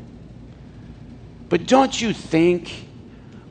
But 1.50 1.66
don't 1.66 2.00
you 2.00 2.14
think 2.14 2.86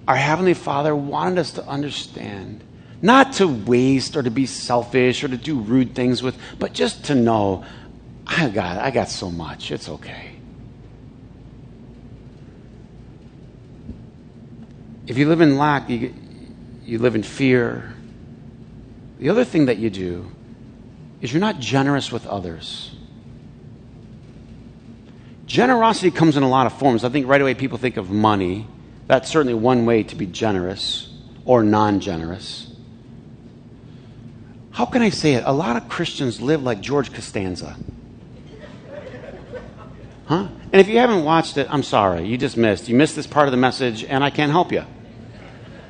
our 0.07 0.15
Heavenly 0.15 0.55
Father 0.55 0.95
wanted 0.95 1.38
us 1.38 1.51
to 1.51 1.67
understand, 1.67 2.63
not 3.01 3.33
to 3.33 3.47
waste 3.47 4.15
or 4.15 4.23
to 4.23 4.31
be 4.31 4.47
selfish 4.47 5.23
or 5.23 5.27
to 5.27 5.38
do 5.38 5.59
rude 5.59 5.93
things 5.93 6.23
with, 6.23 6.35
but 6.57 6.73
just 6.73 7.05
to 7.05 7.15
know, 7.15 7.65
I 8.25 8.49
got, 8.49 8.77
I 8.77 8.89
got 8.89 9.09
so 9.09 9.29
much. 9.29 9.69
It's 9.69 9.89
okay. 9.89 10.31
If 15.05 15.17
you 15.17 15.27
live 15.27 15.41
in 15.41 15.57
lack, 15.57 15.89
you, 15.89 16.13
you 16.85 16.99
live 16.99 17.15
in 17.15 17.23
fear. 17.23 17.93
The 19.19 19.29
other 19.29 19.43
thing 19.43 19.65
that 19.65 19.77
you 19.77 19.89
do 19.89 20.31
is 21.19 21.33
you're 21.33 21.41
not 21.41 21.59
generous 21.59 22.12
with 22.12 22.25
others. 22.27 22.88
Generosity 25.49 26.12
comes 26.12 26.38
in 26.38 26.43
a 26.43 26.47
lot 26.47 26.67
of 26.67 26.73
forms. 26.73 27.03
I 27.03 27.09
think 27.09 27.25
right 27.25 27.41
away 27.41 27.55
people 27.55 27.79
think 27.79 27.97
of 27.97 28.12
money. 28.12 28.67
That's 29.07 29.27
certainly 29.27 29.55
one 29.55 29.88
way 29.88 30.03
to 30.03 30.15
be 30.15 30.27
generous 30.27 31.12
or 31.43 31.63
non 31.63 32.01
generous. 32.01 32.71
How 34.69 34.85
can 34.85 35.01
I 35.01 35.09
say 35.09 35.33
it? 35.33 35.43
A 35.47 35.51
lot 35.51 35.75
of 35.75 35.89
Christians 35.89 36.39
live 36.39 36.62
like 36.62 36.81
George 36.81 37.12
Costanza. 37.12 37.75
Huh? 40.27 40.49
And 40.71 40.79
if 40.79 40.88
you 40.88 40.99
haven't 40.99 41.23
watched 41.23 41.57
it, 41.57 41.65
I'm 41.71 41.81
sorry. 41.81 42.27
You 42.27 42.38
just 42.38 42.55
missed. 42.55 42.88
You 42.88 42.93
missed 42.93 43.15
this 43.15 43.25
part 43.25 43.47
of 43.47 43.51
the 43.51 43.57
message, 43.57 44.03
and 44.03 44.23
I 44.23 44.29
can't 44.29 44.51
help 44.51 44.71
you. 44.71 44.85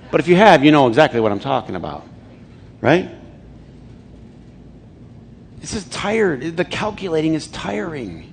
But 0.10 0.22
if 0.22 0.30
you 0.30 0.38
have, 0.38 0.64
you 0.64 0.72
know 0.72 0.88
exactly 0.88 1.20
what 1.20 1.34
I'm 1.34 1.42
talking 1.42 1.76
about. 1.76 2.08
Right? 2.80 3.10
This 5.60 5.74
is 5.74 5.84
tired. 5.90 6.56
The 6.56 6.64
calculating 6.64 7.34
is 7.34 7.48
tiring 7.48 8.29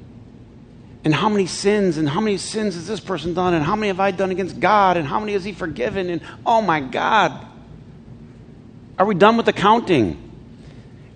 and 1.07 1.15
how 1.15 1.29
many 1.29 1.47
sins 1.47 1.99
and 1.99 2.09
how 2.09 2.21
many 2.21 2.37
sins 2.37 2.75
has 2.75 2.89
this 2.89 2.99
person 2.99 3.33
done 3.33 3.55
and 3.55 3.65
how 3.65 3.77
many 3.77 3.87
have 3.87 4.01
I 4.01 4.11
done 4.11 4.33
against 4.33 4.59
God 4.59 4.97
and 4.97 5.07
how 5.07 5.21
many 5.21 5.35
has 5.35 5.45
he 5.45 5.53
forgiven 5.53 6.11
and 6.11 6.21
oh 6.45 6.61
my 6.61 6.81
God. 6.81 7.47
Are 8.99 9.07
we 9.07 9.15
done 9.15 9.37
with 9.37 9.47
the 9.47 9.53
counting? 9.53 10.21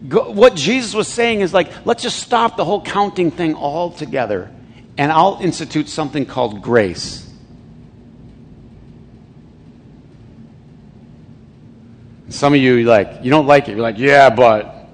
Go, 0.08 0.30
what 0.30 0.54
Jesus 0.54 0.94
was 0.94 1.08
saying 1.08 1.40
is 1.40 1.52
like, 1.52 1.84
let's 1.84 2.04
just 2.04 2.20
stop 2.20 2.56
the 2.56 2.64
whole 2.64 2.80
counting 2.80 3.32
thing 3.32 3.56
altogether 3.56 4.48
and 4.96 5.10
I'll 5.10 5.40
institute 5.42 5.88
something 5.88 6.24
called 6.24 6.62
grace. 6.62 7.28
Some 12.28 12.54
of 12.54 12.60
you 12.60 12.84
like, 12.84 13.24
you 13.24 13.32
don't 13.32 13.48
like 13.48 13.68
it. 13.68 13.72
You're 13.72 13.80
like, 13.80 13.98
yeah, 13.98 14.30
but, 14.30 14.88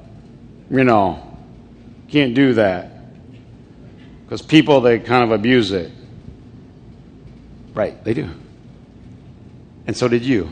you 0.71 0.85
know, 0.85 1.37
can't 2.09 2.35
do 2.35 2.55
that. 2.55 2.96
Because 4.27 4.43
people, 4.43 4.81
they 4.81 4.99
kind 4.99 5.23
of 5.23 5.31
abuse 5.31 5.71
it. 5.71 5.93
Right, 7.75 8.03
they 8.03 8.13
do. 8.13 8.29
And 9.87 9.97
so 9.97 10.09
did 10.09 10.25
you. 10.25 10.51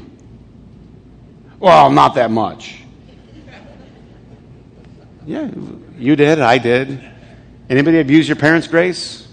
Well, 1.59 1.91
not 1.91 2.15
that 2.15 2.31
much. 2.31 2.83
Yeah, 5.27 5.51
you 5.99 6.15
did, 6.15 6.39
I 6.39 6.59
did. 6.59 7.01
Anybody 7.69 7.99
abuse 7.99 8.29
your 8.29 8.37
parents' 8.37 8.69
grace? 8.69 9.27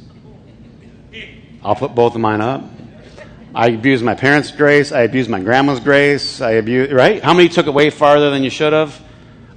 I'll 1.63 1.75
put 1.75 1.93
both 1.93 2.15
of 2.15 2.21
mine 2.21 2.41
up. 2.41 2.63
I 3.53 3.67
abused 3.67 4.03
my 4.03 4.15
parents' 4.15 4.49
grace. 4.49 4.91
I 4.91 5.01
abused 5.01 5.29
my 5.29 5.41
grandma's 5.41 5.81
grace. 5.81 6.41
I 6.41 6.51
abused, 6.51 6.93
right? 6.93 7.21
How 7.21 7.33
many 7.33 7.49
took 7.49 7.67
it 7.67 7.73
way 7.73 7.91
farther 7.91 8.31
than 8.31 8.43
you 8.43 8.49
should 8.49 8.73
have? 8.73 8.99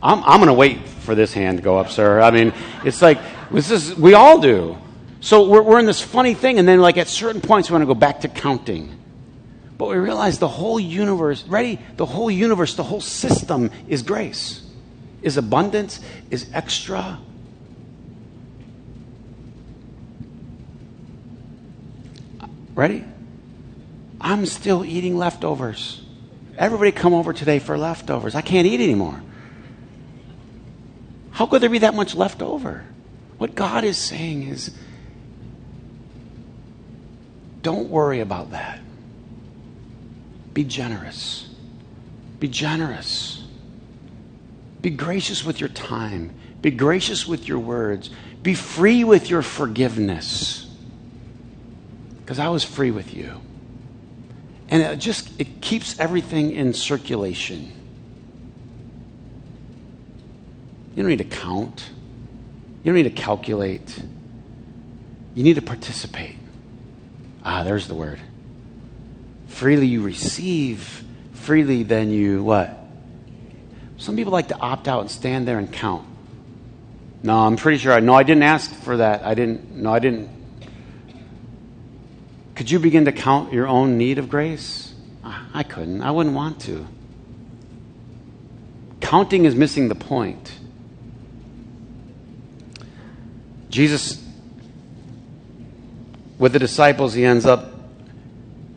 I'm, 0.03 0.23
I'm 0.25 0.38
going 0.38 0.49
to 0.49 0.55
wait 0.55 0.87
for 0.87 1.14
this 1.14 1.33
hand 1.33 1.59
to 1.59 1.62
go 1.62 1.79
up, 1.79 1.90
sir. 1.90 2.20
I 2.20 2.31
mean, 2.31 2.53
it's 2.85 3.01
like, 3.01 3.18
this 3.50 3.70
is, 3.70 3.94
we 3.94 4.14
all 4.14 4.40
do. 4.40 4.76
So 5.20 5.48
we're, 5.48 5.62
we're 5.62 5.78
in 5.78 5.87
this 5.87 6.00
funny 6.00 6.35
thing, 6.35 6.59
and 6.59 6.68
then, 6.68 6.80
like, 6.80 6.98
at 6.98 7.09
certain 7.09 7.40
points, 7.40 7.70
we 7.70 7.74
want 7.74 7.83
to 7.83 7.87
go 7.87 7.94
back 7.94 8.20
to 8.20 8.28
counting. 8.28 8.94
But 9.78 9.88
we 9.88 9.96
realize 9.96 10.38
the 10.38 10.48
whole 10.48 10.78
universe, 10.78 11.44
ready? 11.44 11.78
The 11.96 12.07
whole 12.07 12.30
universe, 12.30 12.74
the 12.74 12.83
whole 12.83 13.00
system 13.00 13.70
is 13.88 14.02
grace, 14.02 14.62
is 15.22 15.37
abundance, 15.37 16.00
is 16.30 16.48
extra. 16.52 17.18
Ready? 22.74 23.04
I'm 24.20 24.46
still 24.46 24.85
eating 24.85 25.16
leftovers. 25.16 26.02
Everybody 26.57 26.92
come 26.92 27.14
over 27.14 27.33
today 27.33 27.59
for 27.59 27.76
leftovers. 27.76 28.35
I 28.35 28.42
can't 28.42 28.66
eat 28.66 28.80
anymore. 28.80 29.22
How 31.33 31.46
could 31.46 31.62
there 31.62 31.70
be 31.70 31.78
that 31.78 31.94
much 31.94 32.14
left 32.14 32.42
over? 32.42 32.85
What 33.44 33.54
God 33.54 33.85
is 33.85 33.98
saying 33.98 34.44
is 34.48 34.70
don't 37.61 37.90
worry 37.90 38.20
about 38.20 38.52
that. 38.52 38.80
Be 40.54 40.64
generous. 40.64 41.46
Be 42.40 42.48
generous. 42.48 43.44
Be 44.80 44.88
gracious 44.88 45.44
with 45.44 45.61
your 45.61 45.68
time. 45.68 46.33
Be 46.62 46.70
gracious 46.70 47.28
with 47.28 47.46
your 47.46 47.59
words. 47.59 48.09
Be 48.42 48.54
free 48.54 49.04
with 49.04 49.28
your 49.28 49.42
forgiveness. 49.42 50.66
Because 52.20 52.38
I 52.38 52.48
was 52.48 52.64
free 52.64 52.92
with 52.92 53.12
you. 53.12 53.42
And 54.70 54.83
it 54.83 54.98
just 55.00 55.38
it 55.38 55.61
keeps 55.61 56.00
everything 56.00 56.52
in 56.52 56.72
circulation. 56.72 57.70
You 60.96 61.02
don't 61.02 61.09
need 61.11 61.18
to 61.18 61.24
count. 61.24 61.90
You 62.85 62.92
don't 62.92 62.97
need 62.97 63.05
to 63.05 63.23
calculate. 63.23 63.99
You 65.35 65.42
need 65.42 65.55
to 65.55 65.62
participate. 65.62 66.37
Ah, 67.42 67.64
there's 67.64 67.88
the 67.88 67.94
word. 67.94 68.20
Freely 69.49 69.87
you 69.87 70.03
receive, 70.03 71.03
freely 71.33 71.83
then 71.83 72.11
you 72.11 72.44
what? 72.44 72.79
Some 73.97 74.16
people 74.16 74.33
like 74.33 74.49
to 74.49 74.59
opt 74.59 74.87
out 74.87 75.01
and 75.01 75.11
stand 75.11 75.49
there 75.49 75.59
and 75.59 75.73
count. 75.73 76.07
No, 77.23 77.38
I'm 77.38 77.57
pretty 77.57 77.79
sure 77.79 77.92
I 77.92 78.01
no, 78.01 78.14
I 78.14 78.23
didn't 78.23 78.42
ask 78.42 78.70
for 78.70 78.99
that. 78.99 79.25
I 79.25 79.33
didn't 79.33 79.75
no, 79.75 79.92
I 79.92 79.99
didn't. 79.99 80.29
Could 82.55 82.70
you 82.70 82.79
begin 82.79 83.07
to 83.07 83.12
count 83.12 83.53
your 83.53 83.66
own 83.66 83.97
need 83.97 84.18
of 84.18 84.29
grace? 84.29 84.92
I 85.55 85.62
couldn't. 85.62 86.03
I 86.03 86.11
wouldn't 86.11 86.35
want 86.35 86.61
to. 86.62 86.87
Counting 89.01 89.44
is 89.47 89.55
missing 89.55 89.88
the 89.88 89.94
point. 89.94 90.53
Jesus, 93.74 94.24
with 96.38 96.52
the 96.52 96.60
disciples, 96.60 97.12
he 97.12 97.24
ends 97.24 97.44
up, 97.44 97.74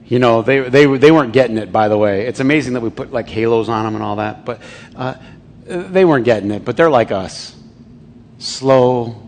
you 0.08 0.18
know, 0.18 0.42
they, 0.42 0.62
they, 0.62 0.88
they 0.98 1.12
weren't 1.12 1.34
getting 1.34 1.60
it, 1.60 1.72
by 1.72 1.88
the 1.88 1.96
way. 1.96 2.26
It's 2.26 2.40
amazing 2.40 2.74
that 2.74 2.82
we 2.82 2.90
put 2.90 3.14
like 3.14 3.30
halos 3.30 3.70
on 3.70 3.86
them 3.86 3.94
and 3.94 4.04
all 4.04 4.16
that, 4.16 4.44
but 4.44 4.60
uh, 4.96 5.14
they 5.68 6.04
weren't 6.04 6.26
getting 6.26 6.50
it, 6.50 6.66
but 6.66 6.78
they're 6.78 6.90
like 6.90 7.12
us 7.12 7.56
slow, 8.40 9.22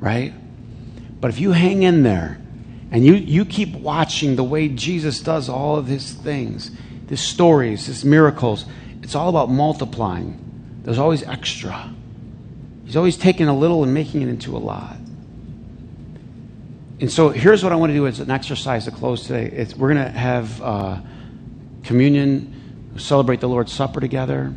right? 0.00 0.34
But 1.18 1.30
if 1.30 1.40
you 1.40 1.52
hang 1.52 1.82
in 1.82 2.02
there 2.02 2.38
and 2.90 3.02
you, 3.02 3.14
you 3.14 3.46
keep 3.46 3.74
watching 3.74 4.36
the 4.36 4.44
way 4.44 4.68
Jesus 4.68 5.20
does 5.20 5.48
all 5.48 5.76
of 5.76 5.86
his 5.86 6.12
things, 6.12 6.70
his 7.08 7.22
stories, 7.22 7.86
his 7.86 8.04
miracles, 8.04 8.66
it's 9.02 9.14
all 9.14 9.30
about 9.30 9.48
multiplying. 9.48 10.80
There's 10.82 10.98
always 10.98 11.22
extra. 11.22 11.94
He's 12.90 12.96
always 12.96 13.16
taking 13.16 13.46
a 13.46 13.56
little 13.56 13.84
and 13.84 13.94
making 13.94 14.22
it 14.22 14.28
into 14.28 14.56
a 14.56 14.58
lot. 14.58 14.96
And 16.98 17.08
so 17.08 17.28
here's 17.28 17.62
what 17.62 17.70
I 17.70 17.76
want 17.76 17.90
to 17.90 17.94
do 17.94 18.08
as 18.08 18.18
an 18.18 18.32
exercise 18.32 18.86
to 18.86 18.90
close 18.90 19.28
today. 19.28 19.44
It's, 19.44 19.76
we're 19.76 19.94
going 19.94 20.04
to 20.04 20.10
have 20.10 20.60
uh, 20.60 20.98
communion, 21.84 22.92
celebrate 22.96 23.38
the 23.38 23.48
Lord's 23.48 23.70
Supper 23.70 24.00
together. 24.00 24.52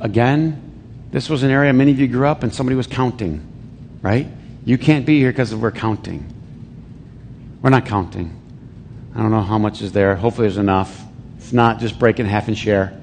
Again, 0.00 1.10
this 1.10 1.28
was 1.28 1.42
an 1.42 1.50
area 1.50 1.70
many 1.74 1.90
of 1.90 2.00
you 2.00 2.08
grew 2.08 2.26
up 2.26 2.42
and 2.42 2.54
somebody 2.54 2.76
was 2.76 2.86
counting, 2.86 3.46
right? 4.00 4.26
You 4.64 4.78
can't 4.78 5.04
be 5.04 5.18
here 5.18 5.32
because 5.32 5.54
we're 5.54 5.70
counting. 5.70 6.24
We're 7.60 7.68
not 7.68 7.84
counting. 7.84 8.40
I 9.14 9.18
don't 9.18 9.30
know 9.30 9.42
how 9.42 9.58
much 9.58 9.82
is 9.82 9.92
there. 9.92 10.16
Hopefully, 10.16 10.48
there's 10.48 10.56
enough. 10.56 11.04
If 11.36 11.52
not, 11.52 11.78
just 11.78 11.98
break 11.98 12.20
in 12.20 12.24
half 12.24 12.48
and 12.48 12.56
share. 12.56 12.98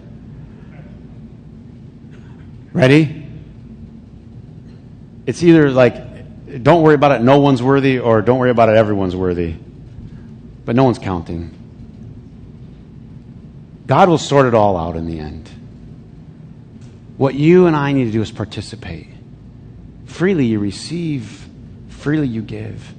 Ready? 2.73 3.20
It's 5.25 5.43
either 5.43 5.69
like, 5.71 6.63
don't 6.63 6.81
worry 6.81 6.95
about 6.95 7.11
it, 7.13 7.21
no 7.21 7.39
one's 7.39 7.61
worthy, 7.63 7.99
or 7.99 8.21
don't 8.21 8.39
worry 8.39 8.51
about 8.51 8.69
it, 8.69 8.75
everyone's 8.75 9.15
worthy. 9.15 9.55
But 10.65 10.75
no 10.75 10.83
one's 10.83 10.99
counting. 10.99 11.57
God 13.87 14.09
will 14.09 14.17
sort 14.17 14.45
it 14.45 14.53
all 14.53 14.77
out 14.77 14.95
in 14.95 15.05
the 15.05 15.19
end. 15.19 15.49
What 17.17 17.35
you 17.35 17.67
and 17.67 17.75
I 17.75 17.91
need 17.91 18.05
to 18.05 18.11
do 18.11 18.21
is 18.21 18.31
participate. 18.31 19.07
Freely 20.05 20.45
you 20.45 20.59
receive, 20.59 21.47
freely 21.89 22.27
you 22.27 22.41
give. 22.41 22.93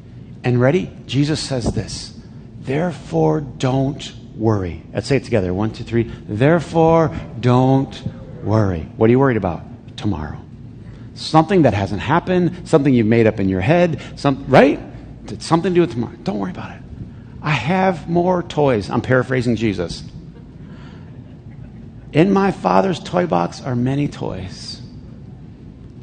And 0.44 0.60
ready? 0.60 0.90
Jesus 1.06 1.40
says 1.40 1.64
this 1.72 2.18
Therefore, 2.60 3.40
don't 3.40 4.12
worry. 4.36 4.82
Let's 4.92 5.08
say 5.08 5.16
it 5.16 5.24
together. 5.24 5.52
One, 5.52 5.72
two, 5.72 5.84
three. 5.84 6.04
Therefore, 6.04 7.14
don't 7.40 8.00
worry. 8.42 8.82
What 8.96 9.08
are 9.08 9.10
you 9.10 9.18
worried 9.18 9.36
about? 9.36 9.62
Tomorrow. 9.96 10.38
Something 11.14 11.62
that 11.62 11.74
hasn't 11.74 12.00
happened, 12.00 12.68
something 12.68 12.92
you've 12.92 13.06
made 13.06 13.26
up 13.26 13.38
in 13.38 13.48
your 13.48 13.60
head, 13.60 14.00
some, 14.16 14.44
right? 14.48 14.80
It's 15.26 15.46
something 15.46 15.72
to 15.72 15.74
do 15.74 15.80
with 15.82 15.92
tomorrow. 15.92 16.16
Don't 16.22 16.38
worry 16.38 16.50
about 16.50 16.76
it. 16.76 16.82
I 17.42 17.50
have 17.50 18.08
more 18.08 18.42
toys. 18.42 18.88
I'm 18.88 19.02
paraphrasing 19.02 19.56
Jesus. 19.56 20.04
In 22.12 22.32
my 22.32 22.50
father's 22.50 23.00
toy 23.00 23.26
box 23.26 23.60
are 23.60 23.74
many 23.74 24.08
toys. 24.08 24.80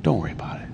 Don't 0.02 0.20
worry 0.20 0.32
about 0.32 0.62
it. 0.62 0.69